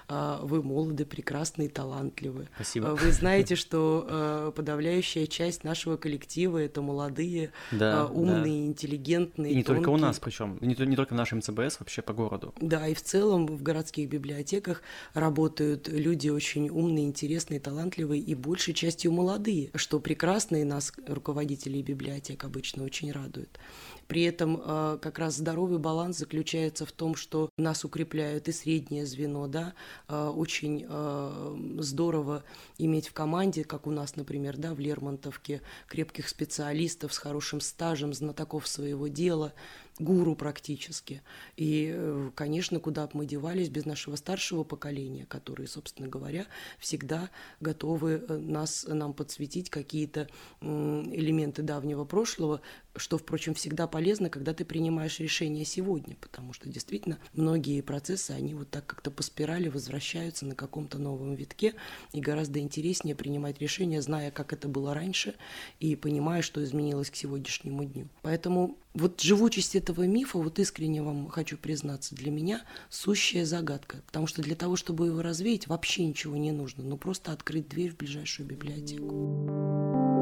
А, 0.08 0.40
вы 0.42 0.62
молоды, 0.62 1.06
прекрасны 1.06 1.64
и 1.64 1.68
талантливы. 1.68 2.48
Спасибо. 2.54 2.86
Вы 2.88 3.12
знаете, 3.12 3.56
что 3.56 4.52
подавляющая 4.54 5.26
часть 5.26 5.64
нашего 5.64 5.96
коллектива 5.96 6.58
это 6.58 6.82
молодые, 6.82 7.52
да, 7.70 8.06
умные, 8.06 8.62
да. 8.62 8.66
интеллигентные. 8.68 9.52
И 9.52 9.56
не 9.56 9.64
тонкие. 9.64 9.84
только 9.84 9.94
у 9.94 9.96
нас, 9.96 10.18
причем 10.18 10.58
не, 10.60 10.74
не 10.74 10.96
только 10.96 11.14
в 11.14 11.16
нашем 11.16 11.40
ЦБС, 11.40 11.80
вообще 11.80 12.02
по 12.02 12.12
городу. 12.12 12.54
Да, 12.60 12.86
и 12.86 12.94
в 12.94 13.02
целом 13.02 13.46
в 13.46 13.62
городских 13.62 14.08
библиотеках 14.08 14.82
работают 15.14 15.88
люди 15.88 16.28
очень 16.28 16.68
умные, 16.68 17.06
интересные, 17.06 17.60
талантливые 17.60 18.20
и 18.20 18.34
большей 18.34 18.74
частью 18.74 19.12
молодые, 19.12 19.70
что 19.74 20.00
прекрасно 20.00 20.56
и 20.56 20.64
нас, 20.64 20.92
руководителей 21.06 21.82
библиотек, 21.82 22.41
обычно 22.44 22.84
очень 22.84 23.12
радует. 23.12 23.58
При 24.06 24.22
этом 24.22 24.60
э, 24.62 24.98
как 25.00 25.18
раз 25.18 25.36
здоровый 25.36 25.78
баланс 25.78 26.18
заключается 26.18 26.84
в 26.84 26.92
том, 26.92 27.14
что 27.14 27.48
нас 27.56 27.84
укрепляют 27.84 28.48
и 28.48 28.52
среднее 28.52 29.06
звено, 29.06 29.46
да, 29.46 29.74
э, 30.08 30.26
очень 30.28 30.86
э, 30.88 31.56
здорово 31.78 32.44
иметь 32.78 33.08
в 33.08 33.12
команде, 33.12 33.64
как 33.64 33.86
у 33.86 33.90
нас, 33.90 34.16
например, 34.16 34.56
да, 34.58 34.74
в 34.74 34.80
Лермонтовке, 34.80 35.62
крепких 35.88 36.28
специалистов 36.28 37.14
с 37.14 37.18
хорошим 37.18 37.60
стажем, 37.60 38.12
знатоков 38.12 38.68
своего 38.68 39.08
дела, 39.08 39.54
гуру 39.98 40.34
практически. 40.34 41.22
И, 41.56 41.92
э, 41.94 42.30
конечно, 42.34 42.80
куда 42.80 43.06
бы 43.06 43.10
мы 43.14 43.26
девались 43.26 43.68
без 43.68 43.84
нашего 43.84 44.16
старшего 44.16 44.64
поколения, 44.64 45.26
которые, 45.26 45.68
собственно 45.68 46.08
говоря, 46.08 46.46
всегда 46.78 47.30
готовы 47.60 48.24
э, 48.26 48.36
нас, 48.36 48.86
нам 48.88 49.12
подсветить 49.12 49.70
какие-то 49.70 50.28
элементы 50.60 51.62
давнего 51.62 52.04
прошлого, 52.04 52.60
что, 52.96 53.18
впрочем, 53.18 53.54
всегда 53.54 53.86
полезно, 53.86 54.30
когда 54.30 54.54
ты 54.54 54.64
принимаешь 54.64 55.18
решение 55.18 55.64
сегодня, 55.64 56.16
потому 56.20 56.52
что 56.52 56.68
действительно 56.68 57.18
многие 57.32 57.80
процессы, 57.80 58.32
они 58.32 58.54
вот 58.54 58.70
так 58.70 58.86
как-то 58.86 59.10
по 59.10 59.22
спирали 59.22 59.68
возвращаются 59.68 60.46
на 60.46 60.54
каком-то 60.54 60.98
новом 60.98 61.34
витке, 61.34 61.74
и 62.12 62.20
гораздо 62.20 62.60
интереснее 62.60 63.14
принимать 63.14 63.60
решения, 63.60 64.02
зная, 64.02 64.30
как 64.30 64.52
это 64.52 64.68
было 64.68 64.94
раньше, 64.94 65.34
и 65.80 65.96
понимая, 65.96 66.42
что 66.42 66.62
изменилось 66.62 67.10
к 67.10 67.16
сегодняшнему 67.16 67.84
дню. 67.84 68.08
Поэтому 68.22 68.76
вот 68.94 69.20
живучесть 69.20 69.74
этого 69.74 70.06
мифа, 70.06 70.38
вот 70.38 70.58
искренне 70.58 71.02
вам 71.02 71.28
хочу 71.28 71.56
признаться, 71.56 72.14
для 72.14 72.30
меня 72.30 72.62
сущая 72.90 73.44
загадка, 73.44 74.02
потому 74.06 74.26
что 74.26 74.42
для 74.42 74.54
того, 74.54 74.76
чтобы 74.76 75.06
его 75.06 75.22
развеять, 75.22 75.66
вообще 75.66 76.04
ничего 76.04 76.36
не 76.36 76.52
нужно, 76.52 76.84
ну 76.84 76.96
просто 76.96 77.32
открыть 77.32 77.68
дверь 77.68 77.92
в 77.92 77.96
ближайшую 77.96 78.46
библиотеку. 78.46 80.12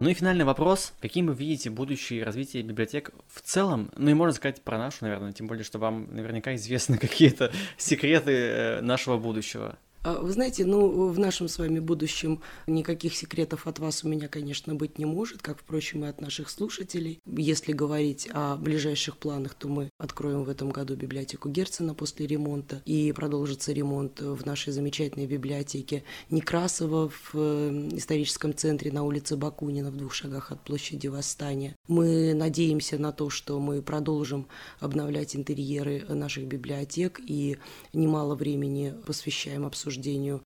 Ну 0.00 0.08
и 0.08 0.14
финальный 0.14 0.44
вопрос. 0.44 0.94
Каким 1.00 1.26
вы 1.26 1.34
видите 1.34 1.70
будущее 1.70 2.22
развитие 2.22 2.62
библиотек 2.62 3.10
в 3.26 3.40
целом? 3.40 3.90
Ну 3.96 4.08
и 4.10 4.14
можно 4.14 4.32
сказать 4.32 4.62
про 4.62 4.78
нашу, 4.78 4.98
наверное, 5.02 5.32
тем 5.32 5.48
более, 5.48 5.64
что 5.64 5.80
вам 5.80 6.14
наверняка 6.14 6.54
известны 6.54 6.98
какие-то 6.98 7.52
секреты 7.76 8.30
э, 8.30 8.80
нашего 8.80 9.18
будущего. 9.18 9.76
А, 10.08 10.14
вы 10.22 10.32
знаете, 10.32 10.64
ну, 10.64 11.08
в 11.08 11.18
нашем 11.18 11.48
с 11.48 11.58
вами 11.58 11.80
будущем 11.80 12.40
никаких 12.66 13.14
секретов 13.14 13.66
от 13.66 13.78
вас 13.78 14.04
у 14.04 14.08
меня, 14.08 14.26
конечно, 14.26 14.74
быть 14.74 14.98
не 14.98 15.04
может, 15.04 15.42
как, 15.42 15.58
впрочем, 15.58 16.06
и 16.06 16.08
от 16.08 16.22
наших 16.22 16.48
слушателей. 16.48 17.20
Если 17.26 17.72
говорить 17.72 18.26
о 18.32 18.56
ближайших 18.56 19.18
планах, 19.18 19.52
то 19.52 19.68
мы 19.68 19.90
откроем 19.98 20.44
в 20.44 20.48
этом 20.48 20.70
году 20.70 20.96
библиотеку 20.96 21.50
Герцена 21.50 21.92
после 21.92 22.26
ремонта, 22.26 22.80
и 22.86 23.12
продолжится 23.12 23.72
ремонт 23.72 24.20
в 24.20 24.46
нашей 24.46 24.72
замечательной 24.72 25.26
библиотеке 25.26 26.04
Некрасова 26.30 27.10
в 27.10 27.30
э, 27.34 27.88
историческом 27.92 28.54
центре 28.54 28.90
на 28.90 29.02
улице 29.02 29.36
Бакунина 29.36 29.90
в 29.90 29.96
двух 29.98 30.14
шагах 30.14 30.52
от 30.52 30.64
площади 30.64 31.08
Восстания. 31.08 31.76
Мы 31.86 32.32
надеемся 32.32 32.96
на 32.96 33.12
то, 33.12 33.28
что 33.28 33.60
мы 33.60 33.82
продолжим 33.82 34.46
обновлять 34.80 35.36
интерьеры 35.36 36.06
наших 36.08 36.46
библиотек 36.46 37.20
и 37.26 37.58
немало 37.92 38.36
времени 38.36 38.94
посвящаем 39.04 39.66
обсуждению 39.66 39.97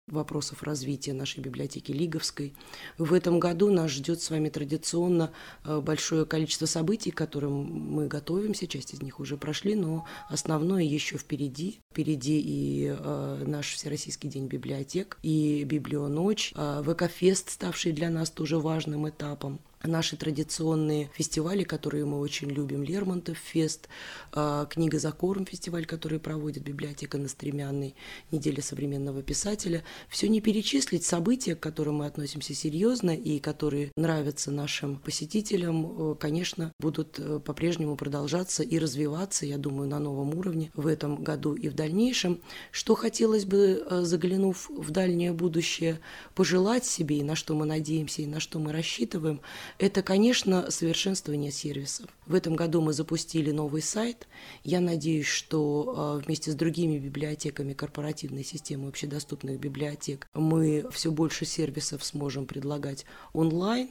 вопросов 0.06 0.62
развития 0.62 1.12
нашей 1.12 1.40
библиотеки 1.40 1.92
Лиговской. 1.92 2.54
В 2.98 3.12
этом 3.12 3.40
году 3.40 3.70
нас 3.70 3.90
ждет 3.90 4.20
с 4.20 4.30
вами 4.30 4.48
традиционно 4.48 5.32
э, 5.64 5.80
большое 5.80 6.24
количество 6.24 6.66
событий, 6.66 7.10
к 7.10 7.16
которым 7.16 7.52
мы 7.52 8.06
готовимся, 8.06 8.66
часть 8.66 8.94
из 8.94 9.02
них 9.02 9.20
уже 9.20 9.36
прошли, 9.36 9.74
но 9.74 10.06
основное 10.28 10.82
еще 10.82 11.18
впереди. 11.18 11.80
Впереди 11.92 12.40
и 12.40 12.94
э, 12.96 13.44
наш 13.46 13.74
Всероссийский 13.74 14.28
день 14.28 14.46
библиотек, 14.46 15.18
и 15.22 15.64
Библионочь, 15.64 16.52
э, 16.54 16.82
ВК-фест, 16.84 17.50
ставший 17.50 17.92
для 17.92 18.10
нас 18.10 18.30
тоже 18.30 18.58
важным 18.58 19.08
этапом 19.08 19.60
наши 19.88 20.16
традиционные 20.16 21.11
фестивали, 21.14 21.64
которые 21.64 22.05
мы 22.05 22.19
очень 22.21 22.49
любим, 22.49 22.83
Лермонтов 22.83 23.38
фест, 23.38 23.88
а, 24.33 24.66
книга 24.66 24.99
за 24.99 25.11
корм 25.12 25.47
фестиваль, 25.47 25.87
который 25.87 26.19
проводит 26.19 26.62
библиотека 26.62 27.16
на 27.16 27.29
Стремянной, 27.29 27.95
неделя 28.31 28.62
современного 28.62 29.23
писателя. 29.23 29.83
Все 30.09 30.29
не 30.29 30.40
перечислить 30.40 31.05
события, 31.05 31.55
к 31.55 31.61
которым 31.61 31.97
мы 31.97 32.07
относимся 32.07 32.55
серьезно 32.55 33.11
и 33.11 33.38
которые 33.38 33.93
нравятся 33.97 34.51
нашим 34.51 34.97
посетителям, 34.97 36.14
конечно, 36.16 36.73
будут 36.79 37.19
э, 37.19 37.40
по-прежнему 37.40 37.97
продолжаться 37.97 38.62
и 38.62 38.79
развиваться, 38.79 39.47
я 39.47 39.57
думаю, 39.57 39.89
на 39.89 39.99
новом 39.99 40.35
уровне 40.35 40.70
в 40.74 40.87
этом 40.87 41.22
году 41.22 41.55
и 41.55 41.68
в 41.68 41.74
дальнейшем. 41.74 42.41
Что 42.70 42.95
хотелось 42.95 43.47
бы, 43.47 43.83
э, 43.89 44.03
заглянув 44.03 44.68
в 44.68 44.91
дальнее 44.91 45.33
будущее, 45.33 46.01
пожелать 46.35 46.85
себе 46.85 47.18
и 47.18 47.22
на 47.22 47.35
что 47.35 47.55
мы 47.55 47.64
надеемся, 47.64 48.20
и 48.20 48.26
на 48.26 48.41
что 48.41 48.59
мы 48.59 48.72
рассчитываем– 48.72 49.41
это, 49.79 50.03
конечно, 50.03 50.71
совершенствование 50.71 51.51
сервисов. 51.51 52.09
В 52.27 52.35
этом 52.35 52.57
году 52.57 52.81
мы 52.81 52.93
запустили 52.93 53.51
новый 53.51 53.83
сайт. 53.83 54.29
Я 54.64 54.81
надеюсь, 54.81 55.27
что 55.27 55.95
а, 55.97 56.16
вместе 56.18 56.51
с 56.51 56.55
другими 56.55 56.99
библиотеками 56.99 57.73
корпоративной 57.73 58.45
системы 58.45 58.89
общедоступных 58.89 59.59
библиотек 59.59 60.27
мы 60.35 60.87
все 60.93 61.11
больше 61.11 61.45
сервисов 61.45 62.05
сможем 62.05 62.47
предлагать 62.47 63.05
онлайн, 63.33 63.89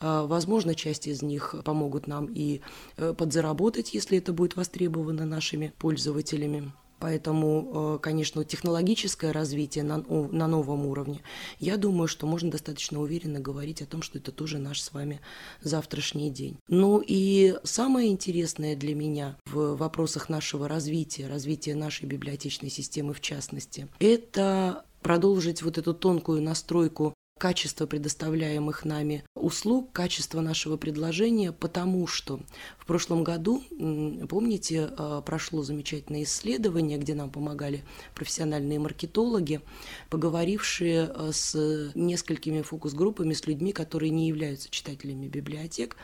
а, 0.00 0.26
Возможно, 0.26 0.74
часть 0.74 1.06
из 1.06 1.22
них 1.22 1.54
помогут 1.64 2.06
нам 2.06 2.26
и 2.26 2.60
э, 2.96 3.14
подзаработать, 3.16 3.94
если 3.94 4.18
это 4.18 4.32
будет 4.32 4.56
востребовано 4.56 5.24
нашими 5.24 5.72
пользователями. 5.78 6.72
Поэтому, 6.98 7.96
э, 7.96 7.98
конечно, 8.00 8.44
технологическое 8.44 9.32
развитие 9.32 9.84
на, 9.84 9.98
на 9.98 10.46
новом 10.46 10.86
уровне, 10.86 11.20
я 11.58 11.76
думаю, 11.76 12.08
что 12.08 12.26
можно 12.26 12.50
достаточно 12.50 13.00
уверенно 13.00 13.40
говорить 13.40 13.82
о 13.82 13.86
том, 13.86 14.02
что 14.02 14.18
это 14.18 14.32
тоже 14.32 14.58
наш 14.58 14.80
с 14.80 14.92
вами 14.92 15.20
завтрашний 15.60 16.30
день. 16.30 16.56
Ну 16.68 17.02
и 17.06 17.56
самое 17.64 18.10
интересное 18.10 18.76
для 18.76 18.94
меня 18.94 19.36
в 19.46 19.76
вопросах 19.76 20.28
нашего 20.28 20.68
развития, 20.68 21.28
развития 21.28 21.74
нашей 21.74 22.06
библиотечной 22.06 22.70
системы 22.70 23.14
в 23.14 23.20
частности, 23.20 23.88
это 23.98 24.84
продолжить 25.04 25.62
вот 25.62 25.78
эту 25.78 25.94
тонкую 25.94 26.42
настройку 26.42 27.13
качество 27.44 27.84
предоставляемых 27.84 28.86
нами 28.86 29.22
услуг, 29.34 29.92
качество 29.92 30.40
нашего 30.40 30.78
предложения, 30.78 31.52
потому 31.52 32.06
что 32.06 32.40
в 32.78 32.86
прошлом 32.86 33.22
году, 33.22 33.62
помните, 34.30 34.88
а, 34.96 35.20
прошло 35.20 35.62
замечательное 35.62 36.22
исследование, 36.22 36.96
где 36.96 37.12
нам 37.14 37.28
помогали 37.28 37.84
профессиональные 38.14 38.78
маркетологи, 38.78 39.60
поговорившие 40.08 41.02
а, 41.02 41.32
с 41.34 41.92
несколькими 41.94 42.62
фокус-группами, 42.62 43.34
с 43.34 43.46
людьми, 43.46 43.74
которые 43.74 44.08
не 44.08 44.26
являются 44.26 44.70
читателями 44.70 45.28
библиотек, 45.28 45.98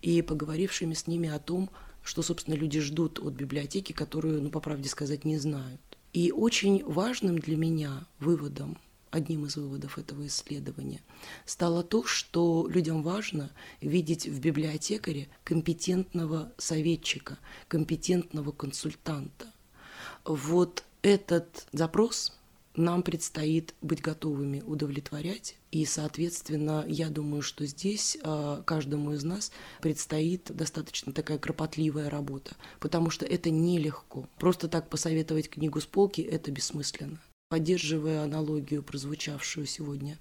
и 0.00 0.22
поговорившими 0.22 0.94
с 0.94 1.06
ними 1.06 1.28
о 1.28 1.38
том, 1.38 1.68
что, 2.02 2.22
собственно, 2.22 2.54
люди 2.54 2.80
ждут 2.80 3.18
от 3.18 3.34
библиотеки, 3.34 3.92
которую, 3.92 4.40
ну, 4.40 4.48
по 4.48 4.60
правде 4.60 4.88
сказать, 4.88 5.26
не 5.26 5.36
знают. 5.36 5.82
И 6.14 6.32
очень 6.32 6.82
важным 6.86 7.38
для 7.38 7.58
меня 7.58 8.06
выводом 8.18 8.78
одним 9.16 9.46
из 9.46 9.56
выводов 9.56 9.98
этого 9.98 10.26
исследования, 10.26 11.00
стало 11.44 11.82
то, 11.82 12.04
что 12.04 12.68
людям 12.68 13.02
важно 13.02 13.50
видеть 13.80 14.26
в 14.26 14.40
библиотекаре 14.40 15.28
компетентного 15.44 16.52
советчика, 16.58 17.38
компетентного 17.68 18.52
консультанта. 18.52 19.46
Вот 20.24 20.84
этот 21.02 21.66
запрос 21.72 22.36
нам 22.76 23.02
предстоит 23.02 23.74
быть 23.80 24.02
готовыми 24.02 24.60
удовлетворять. 24.60 25.56
И, 25.70 25.84
соответственно, 25.84 26.84
я 26.86 27.08
думаю, 27.08 27.42
что 27.42 27.64
здесь 27.66 28.18
а, 28.22 28.62
каждому 28.62 29.12
из 29.12 29.24
нас 29.24 29.50
предстоит 29.80 30.54
достаточно 30.54 31.12
такая 31.12 31.38
кропотливая 31.38 32.10
работа, 32.10 32.54
потому 32.80 33.10
что 33.10 33.24
это 33.24 33.50
нелегко. 33.50 34.28
Просто 34.38 34.68
так 34.68 34.90
посоветовать 34.90 35.48
книгу 35.48 35.80
с 35.80 35.86
полки– 35.86 36.20
это 36.22 36.50
бессмысленно. 36.50 37.20
Поддерживая 37.48 38.24
аналогию, 38.24 38.82
прозвучавшую 38.82 39.66
сегодня 39.66 40.18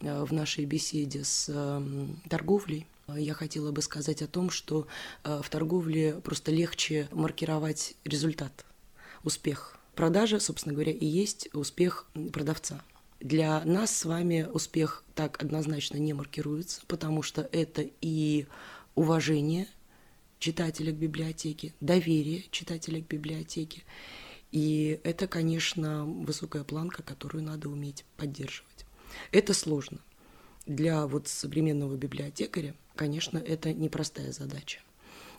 э, 0.00 0.22
в 0.22 0.32
нашей 0.32 0.64
беседе 0.64 1.24
с 1.24 1.48
эм, 1.48 2.20
торговлей, 2.30 2.86
я 3.08 3.34
хотела 3.34 3.72
бы 3.72 3.82
сказать 3.82 4.22
о 4.22 4.28
том, 4.28 4.48
что 4.48 4.86
э, 5.24 5.40
в 5.42 5.50
торговле 5.50 6.20
просто 6.22 6.52
легче 6.52 7.08
маркировать 7.10 7.96
результат, 8.04 8.64
успех. 9.24 9.76
Продажа, 9.96 10.38
собственно 10.38 10.72
говоря, 10.72 10.92
и 10.92 11.04
есть 11.04 11.52
успех 11.52 12.06
продавца. 12.32 12.80
Для 13.18 13.60
нас 13.64 13.90
с 13.90 14.04
вами 14.04 14.46
успех 14.48 15.02
так 15.16 15.42
однозначно 15.42 15.96
не 15.96 16.12
маркируется, 16.12 16.82
потому 16.86 17.22
что 17.22 17.48
это 17.50 17.86
и 18.00 18.46
уважение 18.94 19.66
читателя 20.38 20.92
к 20.92 20.96
библиотеке, 20.96 21.74
доверие 21.80 22.44
читателя 22.52 23.02
к 23.02 23.08
библиотеке, 23.08 23.82
и 24.52 25.00
это, 25.04 25.26
конечно, 25.26 26.04
высокая 26.04 26.64
планка, 26.64 27.02
которую 27.02 27.44
надо 27.44 27.68
уметь 27.68 28.04
поддерживать. 28.16 28.86
Это 29.32 29.54
сложно. 29.54 29.98
Для 30.66 31.06
вот 31.06 31.28
современного 31.28 31.96
библиотекаря, 31.96 32.74
конечно, 32.94 33.38
это 33.38 33.72
непростая 33.72 34.32
задача. 34.32 34.80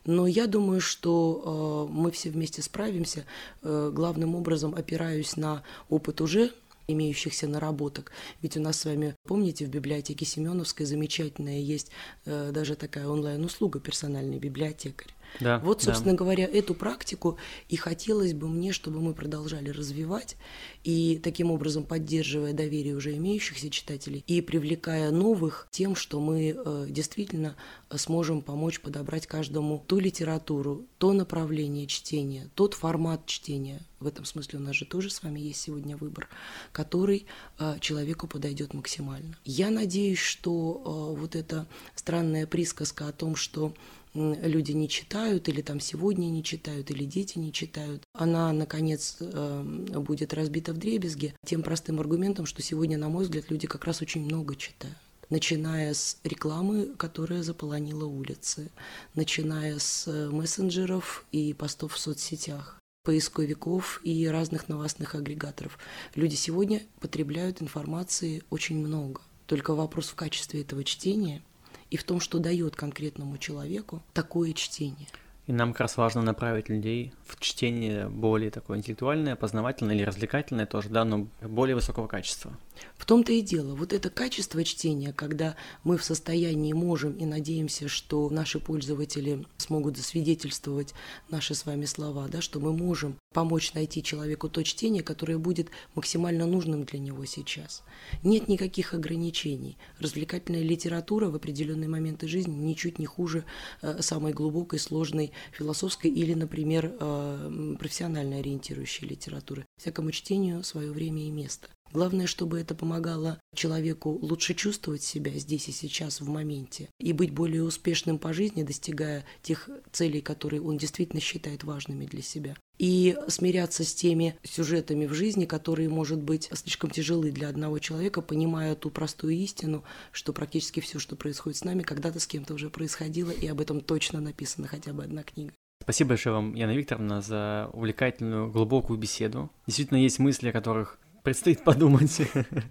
Но 0.06 0.28
я 0.28 0.48
думаю, 0.48 0.82
что 0.82 1.88
э, 1.90 1.94
мы 1.94 2.12
все 2.12 2.30
вместе 2.30 2.62
справимся. 2.62 3.26
Э, 3.62 3.92
главным 3.94 4.36
образом 4.36 4.74
опираюсь 4.74 5.38
на 5.38 5.64
опыт 5.90 6.22
уже 6.22 6.52
имеющихся 6.88 7.48
наработок. 7.48 8.12
Ведь 8.42 8.58
у 8.58 8.62
нас 8.62 8.80
с 8.80 8.86
вами, 8.86 9.16
помните, 9.28 9.66
в 9.66 9.70
библиотеке 9.70 10.26
Семеновской 10.26 10.86
замечательная 10.86 11.60
есть 11.60 11.92
э, 12.26 12.52
даже 12.52 12.76
такая 12.76 13.08
онлайн-услуга 13.08 13.80
«Персональный 13.80 14.40
библиотекарь». 14.40 15.14
Да, 15.40 15.60
вот, 15.60 15.84
собственно 15.84 16.14
да. 16.14 16.18
говоря, 16.18 16.46
эту 16.46 16.74
практику 16.74 17.38
и 17.68 17.76
хотелось 17.76 18.34
бы 18.34 18.48
мне, 18.48 18.72
чтобы 18.72 19.00
мы 19.00 19.14
продолжали 19.14 19.70
развивать 19.70 20.36
и 20.84 21.20
таким 21.24 21.52
образом 21.52 21.84
поддерживая 21.84 22.54
доверие 22.54 22.96
уже 22.96 23.16
имеющихся 23.16 23.70
читателей 23.70 24.24
и 24.28 24.42
привлекая 24.42 25.12
новых 25.12 25.68
тем, 25.72 25.96
что 25.96 26.20
мы 26.20 26.56
э, 26.56 26.86
действительно 26.90 27.56
сможем 27.96 28.42
помочь 28.42 28.80
подобрать 28.80 29.28
каждому 29.28 29.84
ту 29.88 30.00
литературу, 30.00 30.86
то 30.98 31.14
направление 31.14 31.88
чтения, 31.88 32.50
тот 32.56 32.74
формат 32.74 33.26
чтения. 33.26 33.82
В 34.00 34.08
этом 34.08 34.26
смысле 34.26 34.60
у 34.60 34.62
нас 34.62 34.76
же 34.76 34.86
тоже 34.86 35.10
с 35.10 35.24
вами 35.24 35.40
есть 35.40 35.62
сегодня 35.62 35.98
выбор, 35.98 36.30
который 36.72 37.26
э, 37.58 37.78
человеку 37.82 38.28
подойдет 38.28 38.74
максимально. 38.74 39.38
Я 39.44 39.70
надеюсь, 39.70 40.20
что 40.20 41.14
э, 41.16 41.20
вот 41.20 41.36
эта 41.36 41.68
странная 41.96 42.48
присказка 42.48 43.08
о 43.08 43.12
том, 43.12 43.36
что 43.36 43.74
люди 44.14 44.72
не 44.72 44.90
читают, 44.90 45.50
или 45.50 45.62
там 45.62 45.80
сегодня 45.80 46.26
не 46.28 46.44
читают, 46.44 46.92
или 46.92 47.06
дети 47.06 47.38
не 47.38 47.54
читают, 47.54 48.04
она, 48.14 48.52
наконец, 48.52 49.18
эм, 49.20 49.86
будет 49.86 50.34
разбита 50.34 50.74
в 50.74 50.78
дребезги 50.78 51.34
тем 51.46 51.62
простым 51.62 52.00
аргументом, 52.00 52.46
что 52.46 52.62
сегодня, 52.62 52.98
на 52.98 53.10
мой 53.10 53.26
взгляд, 53.26 53.50
люди 53.50 53.68
как 53.68 53.86
раз 53.86 54.02
очень 54.02 54.24
много 54.26 54.56
читают 54.56 54.98
начиная 55.30 55.94
с 55.94 56.18
рекламы, 56.24 56.88
которая 56.98 57.44
заполонила 57.44 58.06
улицы, 58.06 58.72
начиная 59.14 59.78
с 59.78 60.08
э, 60.08 60.30
мессенджеров 60.30 61.26
и 61.32 61.54
постов 61.54 61.94
в 61.94 62.00
соцсетях 62.00 62.80
поисковиков 63.04 64.02
и 64.04 64.28
разных 64.28 64.68
новостных 64.70 65.16
агрегаторов. 65.16 65.78
Люди 66.16 66.36
сегодня 66.36 66.82
потребляют 67.00 67.62
информации 67.62 68.44
очень 68.50 68.78
много. 68.78 69.22
Только 69.46 69.74
вопрос 69.74 70.10
в 70.10 70.16
качестве 70.16 70.62
этого 70.62 70.84
чтения 70.84 71.42
и 71.90 71.98
в 71.98 72.04
том, 72.04 72.20
что 72.20 72.40
дает 72.40 72.76
конкретному 72.76 73.38
человеку 73.38 74.02
такое 74.14 74.54
чтение. 74.54 75.08
И 75.50 75.52
нам 75.52 75.72
как 75.72 75.80
раз 75.82 75.98
важно 75.98 76.22
направить 76.22 76.70
людей 76.70 77.12
в 77.26 77.40
чтение 77.40 78.08
более 78.08 78.52
такое 78.52 78.78
интеллектуальное, 78.78 79.36
познавательное 79.36 79.96
или 79.96 80.04
развлекательное 80.04 80.68
тоже, 80.68 80.90
да, 80.90 81.04
но 81.06 81.28
более 81.42 81.74
высокого 81.74 82.06
качества. 82.06 82.56
В 82.98 83.06
том-то 83.06 83.32
и 83.34 83.42
дело. 83.42 83.74
Вот 83.74 83.92
это 83.92 84.12
качество 84.12 84.64
чтения, 84.64 85.12
когда 85.12 85.56
мы 85.84 85.98
в 85.98 86.04
состоянии 86.04 86.74
можем 86.74 87.14
и 87.14 87.26
надеемся, 87.26 87.88
что 87.88 88.30
наши 88.30 88.60
пользователи 88.60 89.44
смогут 89.58 89.98
засвидетельствовать 89.98 90.94
наши 91.30 91.56
с 91.56 91.66
вами 91.66 91.86
слова, 91.86 92.28
да, 92.28 92.42
что 92.42 92.60
мы 92.60 92.72
можем 92.72 93.16
помочь 93.34 93.74
найти 93.74 94.04
человеку 94.04 94.50
то 94.50 94.64
чтение, 94.64 95.04
которое 95.04 95.38
будет 95.38 95.70
максимально 95.96 96.46
нужным 96.46 96.84
для 96.84 97.00
него 97.00 97.26
сейчас. 97.26 97.84
Нет 98.24 98.48
никаких 98.48 98.94
ограничений. 98.94 99.78
Развлекательная 100.00 100.64
литература 100.64 101.30
в 101.30 101.36
определенные 101.36 101.90
моменты 101.90 102.28
жизни 102.28 102.54
ничуть 102.54 103.00
не 103.00 103.06
хуже 103.06 103.46
э, 103.82 104.02
самой 104.02 104.34
глубокой, 104.34 104.80
сложной 104.80 105.32
философской 105.52 106.12
или, 106.12 106.34
например, 106.34 106.96
э, 107.00 107.76
профессионально 107.80 108.38
ориентирующей 108.38 109.08
литературы. 109.08 109.66
Всякому 109.78 110.12
чтению 110.12 110.64
свое 110.64 110.92
время 110.92 111.28
и 111.28 111.32
место. 111.32 111.70
Главное, 111.92 112.28
чтобы 112.28 112.60
это 112.60 112.76
помогало 112.76 113.40
человеку 113.56 114.12
лучше 114.22 114.54
чувствовать 114.54 115.02
себя 115.02 115.32
здесь 115.32 115.70
и 115.70 115.72
сейчас 115.72 116.22
в 116.22 116.30
моменте 116.30 116.90
и 117.00 117.14
быть 117.14 117.32
более 117.32 117.64
успешным 117.64 118.20
по 118.20 118.32
жизни, 118.32 118.64
достигая 118.64 119.26
тех 119.42 119.70
целей, 119.92 120.22
которые 120.22 120.62
он 120.62 120.78
действительно 120.78 121.20
считает 121.20 121.64
важными 121.64 122.06
для 122.06 122.22
себя. 122.22 122.56
И 122.80 123.18
смиряться 123.28 123.84
с 123.84 123.94
теми 123.94 124.36
сюжетами 124.44 125.06
в 125.06 125.14
жизни, 125.14 125.46
которые, 125.46 125.90
может 125.90 126.22
быть, 126.22 126.50
слишком 126.54 126.90
тяжелы 126.90 127.32
для 127.32 127.50
одного 127.50 127.78
человека, 127.80 128.22
понимая 128.22 128.74
ту 128.74 128.90
простую 128.90 129.34
истину, 129.34 129.84
что 130.14 130.32
практически 130.32 130.80
все, 130.80 130.98
что 130.98 131.18
происходит 131.18 131.58
с 131.58 131.66
нами, 131.66 131.84
когда-то 131.84 132.20
с 132.22 132.26
кем-то 132.26 132.54
уже 132.54 132.70
происходило, 132.70 133.32
и 133.32 133.46
об 133.48 133.60
этом 133.60 133.82
точно 133.82 134.22
написана 134.22 134.68
хотя 134.68 134.94
бы 134.94 135.04
одна 135.04 135.24
книга. 135.24 135.52
Спасибо 135.82 136.10
большое 136.10 136.36
вам, 136.36 136.54
Яна 136.56 136.72
Викторовна, 136.72 137.22
за 137.22 137.70
увлекательную, 137.74 138.50
глубокую 138.50 138.98
беседу. 138.98 139.50
Действительно, 139.68 139.98
есть 139.98 140.20
мысли, 140.20 140.50
о 140.50 140.54
которых 140.54 141.00
предстоит 141.24 141.64
подумать 141.64 142.22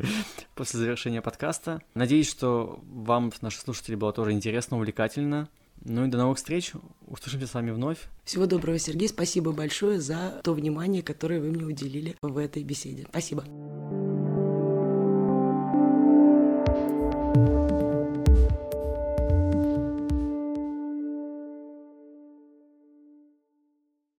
после 0.55 0.81
завершения 0.81 1.21
подкаста. 1.21 1.83
Надеюсь, 1.95 2.31
что 2.31 2.81
вам, 2.87 3.33
наши 3.41 3.61
слушатели, 3.61 3.95
было 3.95 4.13
тоже 4.13 4.33
интересно, 4.33 4.77
увлекательно. 4.77 5.49
Ну 5.85 6.05
и 6.05 6.09
до 6.09 6.19
новых 6.19 6.39
встреч. 6.39 6.73
Услышимся 7.07 7.47
с 7.47 7.55
вами 7.55 7.71
вновь. 7.71 8.09
Всего 8.25 8.47
доброго, 8.47 8.79
Сергей. 8.79 9.09
Спасибо 9.09 9.53
большое 9.53 10.01
за 10.01 10.41
то 10.45 10.53
внимание, 10.53 11.03
которое 11.03 11.41
вы 11.41 11.51
мне 11.51 11.65
уделили 11.65 12.17
в 12.23 12.37
этой 12.39 12.65
беседе. 12.65 13.07
Спасибо. 13.11 13.45